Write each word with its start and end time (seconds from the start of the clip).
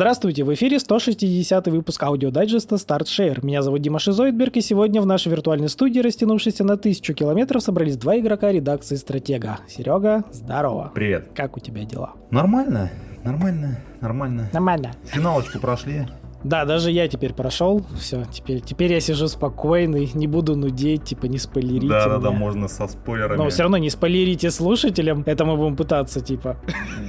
Здравствуйте, 0.00 0.44
в 0.44 0.54
эфире 0.54 0.78
160 0.78 1.66
выпуск 1.66 2.02
аудиодайджеста 2.02 2.76
StartShare. 2.76 3.44
Меня 3.44 3.60
зовут 3.60 3.82
Дима 3.82 3.98
Шизоидберг, 3.98 4.56
и 4.56 4.62
сегодня 4.62 5.02
в 5.02 5.04
нашей 5.04 5.28
виртуальной 5.28 5.68
студии, 5.68 6.00
растянувшейся 6.00 6.64
на 6.64 6.78
тысячу 6.78 7.12
километров, 7.12 7.62
собрались 7.62 7.98
два 7.98 8.18
игрока 8.18 8.50
редакции 8.50 8.96
Стратега. 8.96 9.58
Серега, 9.68 10.24
здорово. 10.32 10.90
Привет. 10.94 11.28
Как 11.34 11.58
у 11.58 11.60
тебя 11.60 11.84
дела? 11.84 12.14
Нормально, 12.30 12.90
нормально, 13.24 13.78
нормально. 14.00 14.48
Нормально. 14.54 14.92
Финалочку 15.04 15.58
прошли. 15.58 16.06
Да, 16.44 16.64
даже 16.64 16.90
я 16.90 17.06
теперь 17.06 17.34
прошел. 17.34 17.84
Все, 17.98 18.24
теперь, 18.32 18.62
теперь 18.62 18.94
я 18.94 19.00
сижу 19.00 19.28
спокойный, 19.28 20.10
не 20.14 20.26
буду 20.26 20.56
нудеть, 20.56 21.04
типа 21.04 21.26
не 21.26 21.36
спойлерите. 21.36 21.88
Да, 21.88 22.08
да, 22.08 22.16
да, 22.16 22.30
можно 22.30 22.68
со 22.68 22.88
спойлерами. 22.88 23.36
Но 23.36 23.50
все 23.50 23.64
равно 23.64 23.76
не 23.76 23.90
спойлерите 23.90 24.50
слушателям, 24.50 25.24
это 25.26 25.44
мы 25.44 25.58
будем 25.58 25.76
пытаться, 25.76 26.22
типа, 26.22 26.56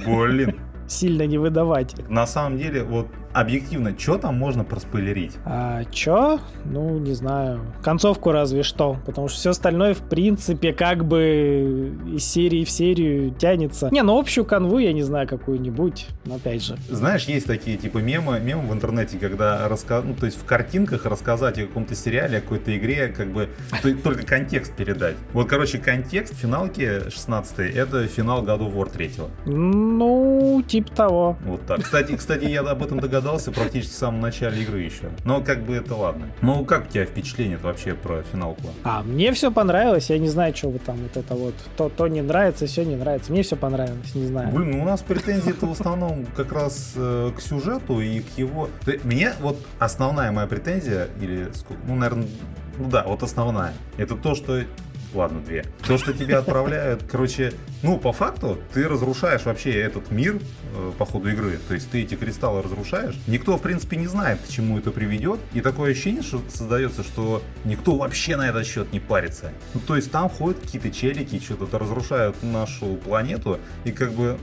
Блин. 0.04 0.60
Сильно 0.88 1.26
не 1.26 1.38
выдавать. 1.38 1.94
На 2.08 2.26
самом 2.26 2.58
деле, 2.58 2.82
вот 2.82 3.08
объективно, 3.32 3.94
что 3.98 4.18
там 4.18 4.36
можно 4.36 4.64
проспойлерить? 4.64 5.32
А 5.44 5.84
чё? 5.84 6.38
Ну, 6.64 6.98
не 6.98 7.14
знаю. 7.14 7.60
Концовку 7.82 8.30
разве 8.32 8.62
что. 8.62 8.96
Потому 9.06 9.28
что 9.28 9.38
все 9.38 9.50
остальное, 9.50 9.94
в 9.94 10.00
принципе, 10.02 10.72
как 10.72 11.04
бы 11.04 11.92
из 12.14 12.24
серии 12.24 12.64
в 12.64 12.70
серию 12.70 13.30
тянется. 13.32 13.88
Не, 13.90 14.02
ну 14.02 14.18
общую 14.18 14.44
канву 14.44 14.78
я 14.78 14.92
не 14.92 15.02
знаю 15.02 15.26
какую-нибудь. 15.26 16.06
Но 16.24 16.36
опять 16.36 16.62
же. 16.62 16.76
Знаешь, 16.88 17.24
есть 17.24 17.46
такие 17.46 17.76
типа 17.76 17.98
мемы, 17.98 18.38
мемы 18.40 18.68
в 18.68 18.72
интернете, 18.72 19.18
когда 19.18 19.66
раска... 19.68 20.02
ну, 20.02 20.14
то 20.14 20.26
есть 20.26 20.38
в 20.38 20.44
картинках 20.44 21.06
рассказать 21.06 21.58
о 21.58 21.66
каком-то 21.66 21.94
сериале, 21.94 22.38
о 22.38 22.40
какой-то 22.40 22.76
игре, 22.76 23.08
как 23.08 23.32
бы 23.32 23.48
то- 23.82 23.94
только 23.94 24.26
контекст 24.26 24.74
передать. 24.74 25.16
Вот, 25.32 25.48
короче, 25.48 25.78
контекст 25.78 26.34
финалки 26.34 27.08
16 27.10 27.58
это 27.74 28.06
финал 28.06 28.42
of 28.44 28.74
War 28.74 28.90
3. 28.92 29.10
Ну, 29.46 30.62
типа 30.66 30.90
того. 30.92 31.36
Вот 31.44 31.66
так. 31.66 31.82
Кстати, 31.82 32.16
кстати, 32.16 32.44
я 32.44 32.60
об 32.60 32.82
этом 32.82 33.00
догадался 33.00 33.21
практически 33.52 33.92
в 33.92 33.96
самом 33.96 34.20
начале 34.20 34.62
игры 34.62 34.80
еще. 34.80 35.10
Но 35.24 35.40
как 35.40 35.62
бы 35.62 35.74
это 35.74 35.94
ладно. 35.94 36.28
Ну, 36.40 36.64
как 36.64 36.86
у 36.86 36.88
тебя 36.88 37.04
впечатление 37.04 37.58
вообще 37.58 37.94
про 37.94 38.22
финалку? 38.22 38.68
А, 38.84 39.02
мне 39.02 39.32
все 39.32 39.50
понравилось. 39.50 40.10
Я 40.10 40.18
не 40.18 40.28
знаю, 40.28 40.54
что 40.54 40.68
вы 40.68 40.78
там 40.78 40.96
вот 40.96 41.16
это 41.16 41.34
вот. 41.34 41.54
То, 41.76 41.88
то 41.88 42.08
не 42.08 42.22
нравится, 42.22 42.66
все 42.66 42.84
не 42.84 42.96
нравится. 42.96 43.32
Мне 43.32 43.42
все 43.42 43.56
понравилось, 43.56 44.14
не 44.14 44.26
знаю. 44.26 44.52
Блин, 44.52 44.72
ну 44.72 44.82
у 44.82 44.84
нас 44.84 45.02
претензии-то 45.02 45.66
в 45.66 45.72
основном 45.72 46.26
как 46.36 46.52
раз 46.52 46.92
э, 46.96 47.30
к 47.36 47.40
сюжету 47.40 48.00
и 48.00 48.20
к 48.20 48.38
его... 48.38 48.68
Мне 49.04 49.32
вот 49.40 49.58
основная 49.78 50.32
моя 50.32 50.46
претензия, 50.46 51.08
или, 51.20 51.48
ну, 51.86 51.94
наверное, 51.94 52.26
ну 52.78 52.88
да, 52.88 53.04
вот 53.06 53.22
основная, 53.22 53.72
это 53.96 54.16
то, 54.16 54.34
что 54.34 54.62
Ладно, 55.14 55.40
две. 55.40 55.64
То, 55.86 55.98
что 55.98 56.12
тебя 56.12 56.38
отправляют, 56.38 57.04
короче, 57.10 57.52
ну, 57.82 57.98
по 57.98 58.12
факту, 58.12 58.58
ты 58.72 58.88
разрушаешь 58.88 59.44
вообще 59.44 59.72
этот 59.72 60.10
мир 60.10 60.40
э, 60.74 60.92
по 60.96 61.04
ходу 61.04 61.28
игры. 61.30 61.58
То 61.68 61.74
есть 61.74 61.90
ты 61.90 62.02
эти 62.02 62.14
кристаллы 62.14 62.62
разрушаешь. 62.62 63.18
Никто, 63.26 63.58
в 63.58 63.62
принципе, 63.62 63.96
не 63.96 64.06
знает, 64.06 64.40
к 64.40 64.48
чему 64.48 64.78
это 64.78 64.90
приведет. 64.90 65.38
И 65.52 65.60
такое 65.60 65.92
ощущение 65.92 66.22
что 66.22 66.40
создается, 66.48 67.02
что 67.02 67.42
никто 67.64 67.96
вообще 67.96 68.36
на 68.36 68.48
этот 68.48 68.66
счет 68.66 68.92
не 68.92 69.00
парится. 69.00 69.52
Ну, 69.74 69.80
то 69.80 69.96
есть 69.96 70.10
там 70.10 70.28
ходят 70.30 70.60
какие-то 70.60 70.90
челики, 70.90 71.38
что-то 71.40 71.78
разрушают 71.78 72.42
нашу 72.42 72.96
планету. 72.96 73.58
И 73.84 73.92
как 73.92 74.12
бы, 74.12 74.38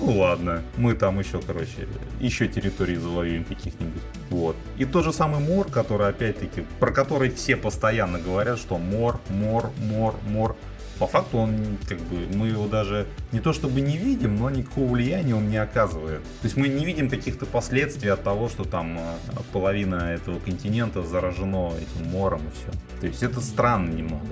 ну 0.00 0.18
ладно, 0.18 0.62
мы 0.76 0.94
там 0.94 1.18
еще, 1.18 1.40
короче, 1.40 1.88
еще 2.20 2.48
территории 2.48 2.96
завоюем 2.96 3.44
каких-нибудь. 3.44 4.02
Вот. 4.30 4.56
И 4.76 4.84
тот 4.84 5.04
же 5.04 5.12
самый 5.12 5.40
Мор, 5.40 5.70
который, 5.70 6.08
опять-таки, 6.08 6.64
про 6.80 6.90
который 6.90 7.30
все 7.30 7.56
постоянно 7.56 8.18
говорят, 8.18 8.58
что 8.58 8.78
Мор, 8.78 9.20
Мор, 9.28 9.70
Мор, 9.78 10.14
Мор. 10.26 10.56
По 10.98 11.08
факту 11.08 11.38
он, 11.38 11.76
как 11.88 11.98
бы, 11.98 12.28
мы 12.36 12.48
его 12.48 12.68
даже 12.68 13.06
не 13.32 13.40
то 13.40 13.52
чтобы 13.52 13.80
не 13.80 13.96
видим, 13.96 14.36
но 14.36 14.48
никакого 14.48 14.92
влияния 14.92 15.34
он 15.34 15.48
не 15.48 15.56
оказывает. 15.56 16.22
То 16.22 16.44
есть 16.44 16.56
мы 16.56 16.68
не 16.68 16.84
видим 16.84 17.10
каких-то 17.10 17.46
последствий 17.46 18.10
от 18.10 18.22
того, 18.22 18.48
что 18.48 18.62
там 18.62 18.96
э, 18.98 19.16
половина 19.52 20.12
этого 20.14 20.38
континента 20.38 21.02
заражено 21.02 21.72
этим 21.76 22.10
мором 22.10 22.42
и 22.42 22.50
все. 22.52 22.78
То 23.00 23.06
есть 23.08 23.24
это 23.24 23.40
странно 23.40 23.90
немного. 23.90 24.28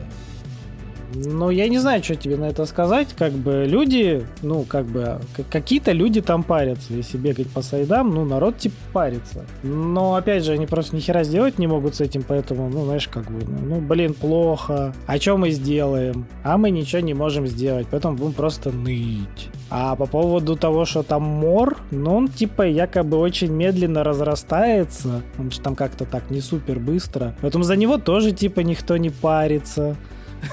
Ну, 1.14 1.50
я 1.50 1.68
не 1.68 1.78
знаю, 1.78 2.02
что 2.02 2.14
тебе 2.14 2.36
на 2.36 2.46
это 2.46 2.66
сказать. 2.66 3.08
Как 3.16 3.32
бы 3.32 3.64
люди, 3.66 4.26
ну, 4.42 4.64
как 4.64 4.86
бы, 4.86 5.20
какие-то 5.50 5.92
люди 5.92 6.20
там 6.20 6.42
парятся. 6.42 6.94
Если 6.94 7.18
бегать 7.18 7.48
по 7.48 7.62
сайдам, 7.62 8.14
ну, 8.14 8.24
народ 8.24 8.58
типа 8.58 8.76
парится. 8.92 9.44
Но, 9.62 10.14
опять 10.14 10.44
же, 10.44 10.52
они 10.52 10.66
просто 10.66 10.96
ни 10.96 11.00
хера 11.00 11.24
сделать 11.24 11.58
не 11.58 11.66
могут 11.66 11.96
с 11.96 12.00
этим, 12.00 12.22
поэтому, 12.22 12.68
ну, 12.68 12.84
знаешь, 12.84 13.08
как 13.08 13.30
бы, 13.30 13.44
ну, 13.44 13.58
ну, 13.74 13.80
блин, 13.80 14.14
плохо. 14.14 14.94
А 15.06 15.18
что 15.18 15.36
мы 15.36 15.50
сделаем? 15.50 16.26
А 16.42 16.56
мы 16.58 16.70
ничего 16.70 17.00
не 17.00 17.14
можем 17.14 17.46
сделать, 17.46 17.86
поэтому 17.90 18.16
будем 18.16 18.32
просто 18.32 18.70
ныть. 18.70 19.50
А 19.74 19.96
по 19.96 20.06
поводу 20.06 20.54
того, 20.56 20.84
что 20.84 21.02
там 21.02 21.22
мор, 21.22 21.78
ну, 21.90 22.14
он 22.16 22.28
типа 22.28 22.62
якобы 22.62 23.16
очень 23.16 23.50
медленно 23.50 24.04
разрастается. 24.04 25.22
Он 25.38 25.50
же 25.50 25.60
там 25.60 25.74
как-то 25.74 26.04
так 26.04 26.30
не 26.30 26.42
супер 26.42 26.78
быстро. 26.78 27.34
Поэтому 27.40 27.64
за 27.64 27.76
него 27.76 27.96
тоже 27.96 28.32
типа 28.32 28.60
никто 28.60 28.98
не 28.98 29.08
парится. 29.08 29.96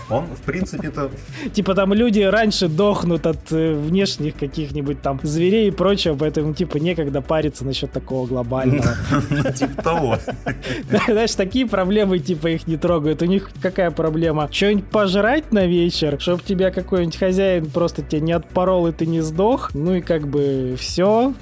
Он, 0.10 0.26
в 0.26 0.42
принципе-то, 0.42 1.12
Типа 1.54 1.76
там 1.76 1.94
люди 1.94 2.22
раньше 2.22 2.68
дохнут 2.68 3.26
от 3.26 3.52
э, 3.52 3.74
внешних 3.74 4.36
каких-нибудь 4.36 5.02
там 5.02 5.20
зверей 5.24 5.68
и 5.68 5.72
прочего, 5.72 6.16
поэтому 6.16 6.54
типа 6.54 6.78
некогда 6.78 7.22
париться 7.22 7.66
насчет 7.66 7.92
такого 7.92 8.28
глобального. 8.28 8.96
типа 9.56 9.82
того. 9.82 10.18
Знаешь, 11.08 11.36
такие 11.36 11.68
проблемы 11.68 12.20
типа 12.20 12.48
их 12.48 12.68
не 12.68 12.78
трогают. 12.78 13.22
У 13.22 13.26
них 13.26 13.50
какая 13.62 13.92
проблема? 13.92 14.50
Что-нибудь 14.52 14.86
пожрать 14.86 15.52
на 15.52 15.66
вечер, 15.66 16.18
чтобы 16.20 16.44
тебя 16.44 16.72
какой-нибудь 16.72 17.18
хозяин 17.18 17.66
просто 17.68 18.02
тебя 18.02 18.22
не 18.22 18.32
отпорол 18.34 18.88
и 18.88 18.92
ты 18.92 19.06
не 19.06 19.22
сдох. 19.22 19.74
Ну 19.74 19.96
и 19.96 20.02
как 20.02 20.28
бы 20.28 20.76
все. 20.78 21.34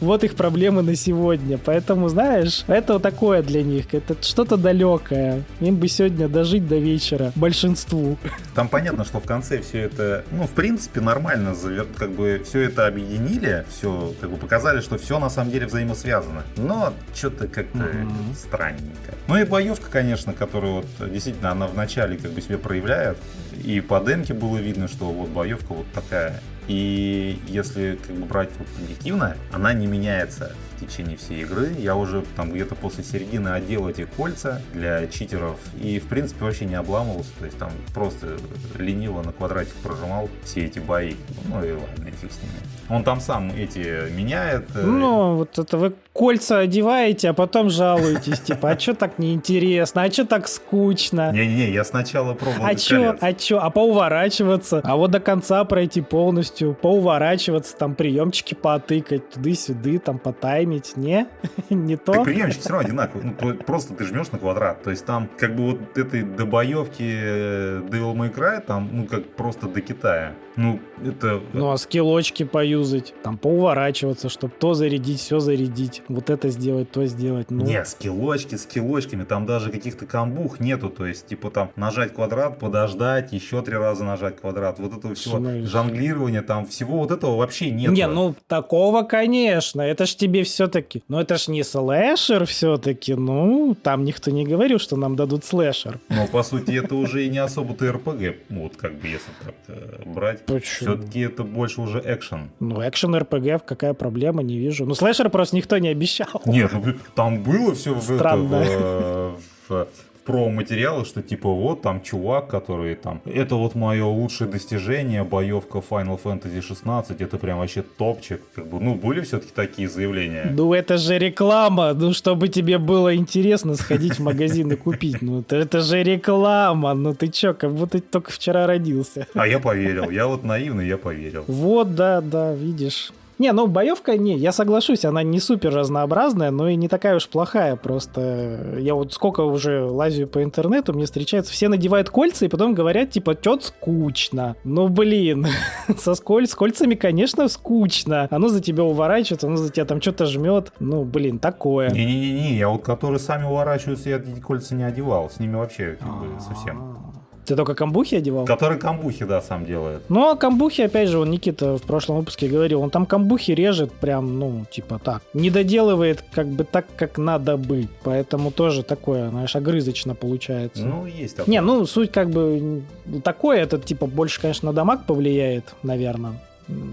Вот 0.00 0.24
их 0.24 0.34
проблемы 0.34 0.82
на 0.82 0.96
сегодня. 0.96 1.58
Поэтому, 1.58 2.08
знаешь, 2.08 2.64
это 2.66 2.94
вот 2.94 3.02
такое 3.02 3.42
для 3.42 3.62
них. 3.62 3.94
Это 3.94 4.16
что-то 4.20 4.56
далекое. 4.56 5.42
Им 5.60 5.76
бы 5.76 5.88
сегодня 5.88 6.28
дожить 6.28 6.66
до 6.66 6.76
вечера. 6.76 7.32
Большинству. 7.36 8.18
Там 8.54 8.68
понятно, 8.68 9.04
что 9.04 9.20
в 9.20 9.24
конце 9.24 9.60
все 9.62 9.82
это, 9.82 10.24
ну, 10.32 10.46
в 10.46 10.50
принципе, 10.50 11.00
нормально, 11.00 11.54
как 11.96 12.10
бы 12.10 12.42
все 12.44 12.62
это 12.62 12.86
объединили, 12.86 13.64
все, 13.70 14.12
как 14.20 14.30
бы 14.30 14.36
показали, 14.36 14.80
что 14.80 14.98
все 14.98 15.18
на 15.18 15.30
самом 15.30 15.50
деле 15.52 15.66
взаимосвязано. 15.66 16.42
Но 16.56 16.92
что-то 17.14 17.46
как-то 17.46 17.78
Мгм. 17.78 18.34
странненько. 18.34 19.14
Ну 19.28 19.36
и 19.38 19.44
боевка, 19.44 19.90
конечно, 19.90 20.32
которая 20.32 20.72
вот 20.72 20.86
действительно 21.12 21.52
она 21.52 21.66
в 21.68 21.74
начале 21.74 22.16
как 22.16 22.32
бы 22.32 22.40
себя 22.40 22.58
проявляет. 22.58 23.18
И 23.64 23.80
по 23.80 24.00
демке 24.00 24.34
было 24.34 24.58
видно, 24.58 24.88
что 24.88 25.06
вот 25.06 25.28
боевка 25.30 25.72
вот 25.72 25.86
такая. 25.94 26.40
И 26.68 27.38
если 27.46 27.98
как 28.06 28.16
бы 28.16 28.26
брать 28.26 28.50
объективно, 28.82 29.36
она 29.52 29.72
не 29.72 29.86
меняется 29.86 30.52
в 30.76 30.86
течение 30.86 31.16
всей 31.16 31.42
игры. 31.42 31.70
Я 31.78 31.96
уже 31.96 32.22
там 32.36 32.52
где-то 32.52 32.74
после 32.74 33.02
середины 33.04 33.48
одел 33.48 33.88
эти 33.88 34.04
кольца 34.04 34.60
для 34.72 35.06
читеров 35.06 35.56
и 35.80 35.98
в 35.98 36.06
принципе 36.06 36.44
вообще 36.44 36.64
не 36.66 36.74
обламывался. 36.74 37.30
То 37.38 37.44
есть 37.46 37.58
там 37.58 37.70
просто 37.94 38.36
лениво 38.78 39.22
на 39.22 39.32
квадратик 39.32 39.74
прожимал 39.82 40.28
все 40.44 40.64
эти 40.66 40.78
бои. 40.78 41.14
Ну 41.48 41.64
и 41.64 41.72
ладно, 41.72 42.06
и 42.08 42.10
фиг 42.10 42.32
с 42.32 42.40
ними. 42.42 42.52
Он 42.88 43.02
там 43.02 43.20
сам 43.20 43.50
эти 43.50 44.08
меняет. 44.12 44.68
э, 44.76 44.80
Ну, 44.82 45.36
вот 45.36 45.58
это 45.58 45.76
вы 45.76 45.92
кольца 46.12 46.60
одеваете, 46.60 47.30
а 47.30 47.32
потом 47.34 47.68
жалуетесь, 47.68 48.40
типа, 48.40 48.70
а 48.70 48.78
что 48.78 48.94
так 48.94 49.18
неинтересно, 49.18 50.02
а 50.04 50.10
что 50.10 50.24
так 50.24 50.46
скучно? 50.48 51.32
Не-не-не, 51.32 51.70
я 51.72 51.84
сначала 51.84 52.32
пробовал 52.34 52.64
А 52.64 52.74
чё, 52.76 52.96
колец. 53.12 53.18
а 53.20 53.32
чё, 53.34 53.58
а 53.58 53.70
поуворачиваться, 53.70 54.80
а 54.84 54.96
вот 54.96 55.10
до 55.10 55.18
конца 55.20 55.64
пройти 55.64 56.00
полностью, 56.00 56.74
поуворачиваться, 56.80 57.76
там 57.76 57.94
приемчики 57.96 58.54
потыкать, 58.54 59.30
туды-сюды, 59.30 59.98
там 59.98 60.18
потаймить, 60.66 60.96
не? 60.96 61.26
Не 61.70 61.96
то? 61.96 62.12
Так 62.12 62.24
приемчики 62.24 62.60
все 62.60 62.70
равно 62.70 62.88
одинаковые. 62.88 63.30
Ну, 63.30 63.34
про- 63.34 63.64
просто 63.64 63.94
ты 63.94 64.04
жмешь 64.04 64.30
на 64.32 64.38
квадрат. 64.38 64.82
То 64.82 64.90
есть 64.90 65.04
там 65.04 65.28
как 65.38 65.54
бы 65.54 65.72
вот 65.72 65.98
этой 65.98 66.22
добоевки 66.22 67.02
э, 67.02 67.82
Devil 67.88 68.14
May 68.14 68.34
Cry, 68.34 68.60
там, 68.60 68.88
ну, 68.92 69.06
как 69.06 69.24
просто 69.34 69.68
до 69.68 69.80
Китая. 69.80 70.34
Ну, 70.56 70.80
это... 71.04 71.42
Ну, 71.52 71.70
а 71.70 71.76
скиллочки 71.76 72.42
поюзать, 72.44 73.14
там 73.22 73.36
поуворачиваться, 73.36 74.30
чтобы 74.30 74.54
то 74.58 74.72
зарядить, 74.72 75.20
все 75.20 75.38
зарядить, 75.38 76.02
вот 76.08 76.30
это 76.30 76.48
сделать, 76.48 76.90
то 76.90 77.04
сделать. 77.04 77.50
Ну, 77.50 77.62
Не, 77.62 77.84
скиллочки, 77.84 78.54
скиллочками, 78.54 79.24
там 79.24 79.44
даже 79.44 79.70
каких-то 79.70 80.06
камбух 80.06 80.58
нету, 80.58 80.88
то 80.88 81.06
есть, 81.06 81.26
типа 81.26 81.50
там 81.50 81.70
нажать 81.76 82.14
квадрат, 82.14 82.58
подождать, 82.58 83.32
еще 83.32 83.60
три 83.60 83.76
раза 83.76 84.04
нажать 84.04 84.40
квадрат, 84.40 84.78
вот 84.78 84.96
этого 84.96 85.14
всего 85.14 85.36
Смотришь. 85.38 85.68
жонглирования, 85.68 86.40
там 86.40 86.66
всего 86.66 86.98
вот 87.00 87.10
этого 87.10 87.36
вообще 87.36 87.70
нет. 87.70 87.92
Не, 87.92 88.06
ну 88.06 88.34
такого, 88.48 89.02
конечно. 89.02 89.82
Это 89.82 90.06
ж 90.06 90.14
тебе 90.14 90.42
все-таки. 90.56 91.02
Ну 91.08 91.20
это 91.20 91.36
ж 91.36 91.48
не 91.48 91.62
слэшер 91.62 92.46
все-таки. 92.46 93.14
Ну, 93.14 93.76
там 93.82 94.04
никто 94.04 94.30
не 94.30 94.46
говорил, 94.46 94.78
что 94.78 94.96
нам 94.96 95.14
дадут 95.14 95.44
слэшер. 95.44 95.98
Но 96.08 96.26
по 96.26 96.42
сути 96.42 96.78
это 96.82 96.94
уже 96.94 97.26
и 97.26 97.28
не 97.28 97.38
особо-то 97.38 97.92
РПГ, 97.92 98.36
вот 98.48 98.76
как 98.76 98.94
бы 98.94 99.06
если 99.06 99.30
так 99.44 99.54
э, 99.68 100.02
брать. 100.06 100.46
Почему? 100.46 100.92
Все-таки 100.96 101.20
это 101.20 101.42
больше 101.44 101.82
уже 101.82 102.02
экшен. 102.04 102.48
Ну, 102.60 102.80
экшен 102.80 103.14
РПГ, 103.14 103.66
какая 103.66 103.92
проблема, 103.92 104.42
не 104.42 104.56
вижу. 104.58 104.86
Ну, 104.86 104.94
слэшер 104.94 105.28
просто 105.28 105.56
никто 105.56 105.76
не 105.76 105.88
обещал. 105.88 106.40
Нет, 106.46 106.70
ну 106.72 106.94
там 107.14 107.42
было 107.42 107.74
все 107.74 107.92
в, 107.92 108.10
это, 108.10 108.18
Странно. 108.18 108.64
в, 108.64 109.38
в- 109.68 109.88
в 110.26 110.32
про-материалы, 110.32 111.04
что 111.04 111.22
типа 111.22 111.48
вот 111.48 111.82
там 111.82 112.02
чувак, 112.02 112.48
который 112.48 112.94
там, 112.94 113.20
это 113.24 113.54
вот 113.54 113.74
мое 113.74 114.04
лучшее 114.04 114.50
достижение, 114.50 115.24
боевка 115.24 115.78
Final 115.78 116.18
Fantasy 116.22 116.60
16, 116.60 117.20
это 117.20 117.38
прям 117.38 117.58
вообще 117.58 117.82
топчик. 117.82 118.40
Как 118.54 118.66
бы, 118.66 118.80
ну, 118.80 118.94
были 118.94 119.20
все-таки 119.20 119.52
такие 119.54 119.88
заявления. 119.88 120.50
Ну, 120.50 120.74
это 120.74 120.98
же 120.98 121.18
реклама, 121.18 121.92
ну, 121.94 122.12
чтобы 122.12 122.48
тебе 122.48 122.78
было 122.78 123.14
интересно 123.14 123.74
сходить 123.74 124.18
в 124.18 124.22
магазин 124.22 124.72
и 124.72 124.76
купить. 124.76 125.22
Ну, 125.22 125.40
это, 125.40 125.56
это 125.56 125.80
же 125.80 126.02
реклама, 126.02 126.94
ну 126.94 127.14
ты 127.14 127.28
чё, 127.28 127.54
как 127.54 127.72
будто 127.72 128.00
только 128.00 128.30
вчера 128.30 128.66
родился. 128.66 129.26
А 129.34 129.46
я 129.46 129.58
поверил, 129.58 130.10
я 130.10 130.26
вот 130.26 130.44
наивный, 130.44 130.86
я 130.86 130.98
поверил. 130.98 131.44
Вот, 131.46 131.94
да, 131.94 132.20
да, 132.20 132.54
видишь. 132.54 133.12
Не, 133.38 133.52
ну 133.52 133.66
боевка, 133.66 134.16
не, 134.16 134.36
я 134.36 134.52
соглашусь, 134.52 135.04
она 135.04 135.22
не 135.22 135.40
супер 135.40 135.74
разнообразная, 135.74 136.50
но 136.50 136.68
и 136.68 136.76
не 136.76 136.88
такая 136.88 137.16
уж 137.16 137.28
плохая. 137.28 137.76
Просто 137.76 138.76
я 138.78 138.94
вот 138.94 139.12
сколько 139.12 139.42
уже 139.42 139.84
лазю 139.84 140.26
по 140.26 140.42
интернету, 140.42 140.94
мне 140.94 141.04
встречаются, 141.04 141.52
все 141.52 141.68
надевают 141.68 142.08
кольца 142.08 142.46
и 142.46 142.48
потом 142.48 142.74
говорят, 142.74 143.10
типа, 143.10 143.34
чё 143.34 143.58
скучно. 143.60 144.56
Ну, 144.64 144.88
блин, 144.88 145.46
со 145.98 146.14
сколь, 146.14 146.46
с 146.46 146.54
кольцами, 146.54 146.94
конечно, 146.94 147.48
скучно. 147.48 148.28
Оно 148.30 148.48
за 148.48 148.62
тебя 148.62 148.84
уворачивается, 148.84 149.46
оно 149.46 149.56
за 149.56 149.70
тебя 149.70 149.84
там 149.84 150.00
что-то 150.00 150.26
жмет. 150.26 150.72
Ну, 150.80 151.04
блин, 151.04 151.38
такое. 151.38 151.90
Не-не-не, 151.90 152.56
я 152.56 152.68
вот 152.68 152.84
которые 152.84 153.18
сами 153.18 153.44
уворачиваются, 153.44 154.08
я 154.08 154.22
кольца 154.42 154.74
не 154.74 154.84
одевал. 154.84 155.28
С 155.28 155.38
ними 155.38 155.56
вообще 155.56 155.98
как 156.00 156.08
бы 156.08 156.40
совсем. 156.40 157.05
Ты 157.46 157.54
только 157.54 157.74
камбухи 157.74 158.16
одевал? 158.16 158.44
Который 158.44 158.78
камбухи, 158.78 159.24
да, 159.24 159.40
сам 159.40 159.64
делает. 159.64 160.02
Ну, 160.08 160.30
а 160.30 160.36
камбухи, 160.36 160.82
опять 160.82 161.08
же, 161.08 161.18
он 161.18 161.30
Никита 161.30 161.78
в 161.78 161.82
прошлом 161.82 162.18
выпуске 162.18 162.48
говорил, 162.48 162.82
он 162.82 162.90
там 162.90 163.06
камбухи 163.06 163.52
режет 163.52 163.92
прям, 163.92 164.38
ну, 164.38 164.66
типа 164.70 164.98
так. 165.02 165.22
Не 165.32 165.50
доделывает 165.50 166.24
как 166.32 166.48
бы 166.48 166.64
так, 166.64 166.86
как 166.96 167.18
надо 167.18 167.56
быть. 167.56 167.88
Поэтому 168.02 168.50
тоже 168.50 168.82
такое, 168.82 169.30
знаешь, 169.30 169.54
огрызочно 169.54 170.14
получается. 170.14 170.84
Ну, 170.84 171.06
есть 171.06 171.36
такое. 171.36 171.52
Не, 171.52 171.60
ну, 171.60 171.86
суть 171.86 172.10
как 172.10 172.30
бы 172.30 172.82
такое, 173.22 173.62
это 173.62 173.78
типа 173.78 174.06
больше, 174.06 174.40
конечно, 174.40 174.66
на 174.66 174.72
дамаг 174.72 175.06
повлияет, 175.06 175.74
наверное 175.82 176.34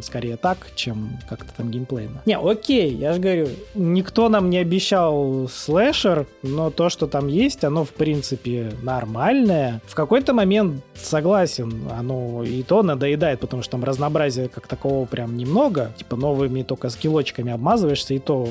скорее 0.01 0.37
так, 0.37 0.67
чем 0.75 1.19
как-то 1.29 1.51
там 1.55 1.71
геймплейно. 1.71 2.21
Не, 2.25 2.37
окей, 2.37 2.93
я 2.93 3.13
же 3.13 3.19
говорю, 3.19 3.47
никто 3.75 4.29
нам 4.29 4.49
не 4.49 4.57
обещал 4.57 5.47
слэшер, 5.51 6.27
но 6.41 6.69
то, 6.69 6.89
что 6.89 7.07
там 7.07 7.27
есть, 7.27 7.63
оно 7.63 7.83
в 7.83 7.91
принципе 7.91 8.71
нормальное. 8.81 9.81
В 9.85 9.95
какой-то 9.95 10.33
момент 10.33 10.83
согласен, 10.95 11.87
оно 11.91 12.43
и 12.43 12.63
то 12.63 12.83
надоедает, 12.83 13.39
потому 13.39 13.63
что 13.63 13.73
там 13.73 13.83
разнообразия 13.83 14.47
как 14.47 14.67
такового 14.67 15.05
прям 15.05 15.37
немного. 15.37 15.91
Типа 15.97 16.15
новыми 16.15 16.63
только 16.63 16.89
скиллочками 16.89 17.51
обмазываешься, 17.51 18.13
и 18.13 18.19
то 18.19 18.47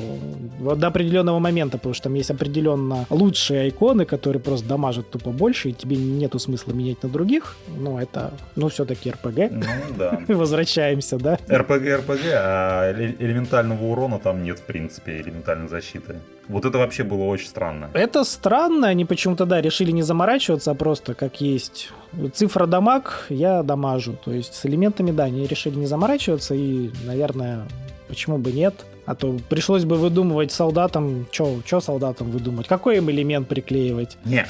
до 0.61 0.87
определенного 0.87 1.39
момента, 1.39 1.79
потому 1.79 1.95
что 1.95 2.05
там 2.05 2.15
есть 2.15 2.31
определенно 2.31 3.07
лучшие 3.11 3.69
иконы, 3.69 4.05
которые 4.05 4.41
просто 4.41 4.67
дамажат 4.67 5.11
тупо 5.11 5.31
больше, 5.31 5.71
и 5.71 5.73
тебе 5.73 5.97
нету 5.97 6.39
смысла 6.39 6.73
менять 6.73 7.03
на 7.03 7.09
других. 7.09 7.57
Ну, 7.69 7.99
это, 7.99 8.33
ну, 8.57 8.69
все-таки 8.69 9.11
РПГ. 9.11 9.51
Ну, 9.51 9.63
да. 9.97 10.21
Возвращаемся 10.29 11.12
боишься, 11.13 11.19
да? 11.49 11.57
РПГ, 11.57 12.01
РПГ, 12.01 12.25
а 12.35 12.93
элементального 12.93 13.85
урона 13.85 14.19
там 14.19 14.43
нет, 14.43 14.59
в 14.59 14.63
принципе, 14.63 15.21
элементальной 15.21 15.69
защиты. 15.69 16.17
Вот 16.49 16.65
это 16.65 16.79
вообще 16.79 17.05
было 17.05 17.25
очень 17.25 17.47
странно. 17.47 17.91
Это 17.93 18.25
странно, 18.25 18.89
они 18.89 19.05
почему-то, 19.05 19.47
да, 19.47 19.61
решили 19.61 19.91
не 19.91 20.03
заморачиваться, 20.03 20.73
а 20.73 20.75
просто 20.75 21.15
как 21.15 21.41
есть 21.41 21.91
цифра 22.35 22.67
дамаг, 22.67 23.27
я 23.29 23.63
дамажу. 23.63 24.17
То 24.25 24.33
есть 24.33 24.55
с 24.55 24.67
элементами, 24.67 25.11
да, 25.13 25.25
они 25.25 25.47
решили 25.47 25.77
не 25.77 25.87
заморачиваться, 25.87 26.55
и, 26.55 26.91
наверное, 27.05 27.67
почему 28.09 28.39
бы 28.39 28.53
нет? 28.53 28.75
А 29.05 29.17
то 29.17 29.37
пришлось 29.49 29.85
бы 29.85 29.97
выдумывать 29.97 30.53
солдатам, 30.53 31.27
что 31.33 31.81
солдатам 31.81 32.31
выдумать? 32.31 32.69
Какой 32.69 32.99
им 32.99 33.11
элемент 33.11 33.49
приклеивать? 33.49 34.17
Не, 34.25 34.47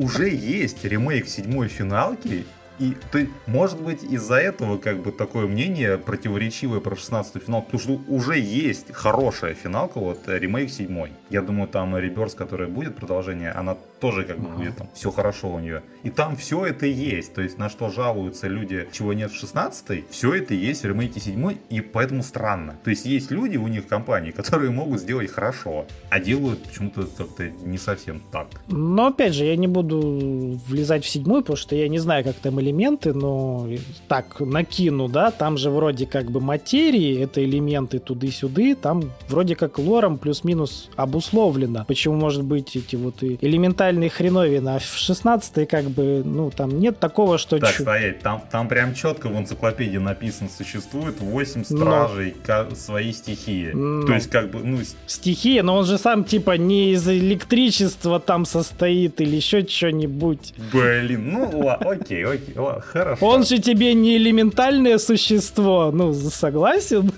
уже 0.00 0.30
есть 0.30 0.84
ремейк 0.84 1.28
седьмой 1.28 1.68
финалки, 1.68 2.46
и 2.78 2.96
ты, 3.12 3.30
может 3.46 3.80
быть, 3.80 4.02
из-за 4.02 4.36
этого 4.36 4.78
как 4.78 5.02
бы 5.02 5.12
такое 5.12 5.46
мнение 5.46 5.98
противоречивое 5.98 6.80
про 6.80 6.96
16 6.96 7.42
финал, 7.42 7.62
потому 7.62 7.80
что 7.80 8.00
уже 8.08 8.38
есть 8.38 8.92
хорошая 8.92 9.54
финалка, 9.54 10.00
вот 10.00 10.20
ремейк 10.26 10.70
7. 10.70 11.08
Я 11.30 11.42
думаю, 11.42 11.68
там 11.68 11.96
Реберс, 11.96 12.34
которая 12.34 12.68
будет 12.68 12.96
продолжение, 12.96 13.50
она 13.50 13.76
тоже 14.00 14.24
как 14.24 14.38
бы 14.38 14.48
будет 14.48 14.76
там 14.76 14.88
все 14.94 15.10
хорошо 15.10 15.48
у 15.48 15.58
нее. 15.58 15.82
И 16.02 16.10
там 16.10 16.36
все 16.36 16.66
это 16.66 16.86
есть. 16.86 17.32
То 17.34 17.42
есть 17.42 17.58
на 17.58 17.70
что 17.70 17.90
жалуются 17.90 18.48
люди, 18.48 18.86
чего 18.92 19.12
нет 19.12 19.30
в 19.30 19.36
16 19.36 20.10
все 20.10 20.34
это 20.34 20.54
есть 20.54 20.82
в 20.82 20.86
ремейке 20.86 21.20
7, 21.20 21.56
и 21.70 21.80
поэтому 21.80 22.22
странно. 22.22 22.76
То 22.84 22.90
есть 22.90 23.06
есть 23.06 23.30
люди 23.30 23.56
у 23.56 23.66
них 23.68 23.84
в 23.84 23.86
компании, 23.86 24.30
которые 24.30 24.70
могут 24.70 25.00
сделать 25.00 25.30
хорошо, 25.30 25.86
а 26.10 26.20
делают 26.20 26.62
почему-то 26.62 27.06
как-то 27.06 27.48
не 27.48 27.78
совсем 27.78 28.20
так. 28.30 28.48
Но 28.68 29.06
опять 29.06 29.34
же, 29.34 29.44
я 29.44 29.56
не 29.56 29.68
буду 29.68 30.60
влезать 30.68 31.04
в 31.04 31.08
седьмую, 31.08 31.42
потому 31.42 31.56
что 31.56 31.74
я 31.74 31.88
не 31.88 31.98
знаю, 31.98 32.24
как 32.24 32.36
там 32.36 32.60
элементы, 32.64 33.12
но 33.12 33.68
так, 34.08 34.40
накину, 34.40 35.08
да, 35.08 35.30
там 35.30 35.56
же 35.56 35.70
вроде 35.70 36.06
как 36.06 36.30
бы 36.30 36.40
материи, 36.40 37.22
это 37.22 37.44
элементы 37.44 37.98
туды-сюды, 37.98 38.74
там 38.74 39.12
вроде 39.28 39.56
как 39.56 39.78
лором 39.78 40.18
плюс-минус 40.18 40.90
обусловлено, 40.96 41.84
почему 41.86 42.14
может 42.14 42.42
быть 42.44 42.76
эти 42.76 42.96
вот 42.96 43.22
и 43.22 43.38
элементальные 43.40 44.10
хреновины, 44.10 44.70
а 44.70 44.78
в 44.78 44.96
16 44.96 45.68
как 45.68 45.84
бы, 45.90 46.22
ну, 46.24 46.50
там 46.50 46.78
нет 46.78 46.98
такого, 46.98 47.38
что... 47.38 47.58
Так, 47.58 47.74
стоять, 47.74 48.20
там, 48.20 48.42
там 48.50 48.68
прям 48.68 48.94
четко 48.94 49.28
в 49.28 49.38
энциклопедии 49.38 49.98
написано, 49.98 50.48
существует 50.48 51.20
8 51.20 51.64
стражей 51.64 52.34
но... 52.46 52.74
своей 52.74 53.12
стихии. 53.12 53.70
Но... 53.72 54.06
То 54.06 54.14
есть 54.14 54.30
как 54.30 54.50
бы, 54.50 54.60
ну... 54.60 54.78
Стихия, 55.06 55.62
но 55.62 55.76
он 55.76 55.84
же 55.84 55.98
сам 55.98 56.24
типа 56.24 56.56
не 56.56 56.92
из 56.92 57.06
электричества 57.08 58.20
там 58.20 58.44
состоит 58.44 59.20
или 59.20 59.36
еще 59.36 59.66
что-нибудь. 59.66 60.54
Блин, 60.72 61.32
ну 61.32 61.60
ладно, 61.60 61.90
окей, 61.90 62.24
окей 62.24 62.53
хорошо. 62.54 63.26
Он 63.26 63.44
же 63.44 63.58
тебе 63.58 63.94
не 63.94 64.16
элементальное 64.16 64.98
существо, 64.98 65.90
ну, 65.92 66.12
согласен? 66.14 67.12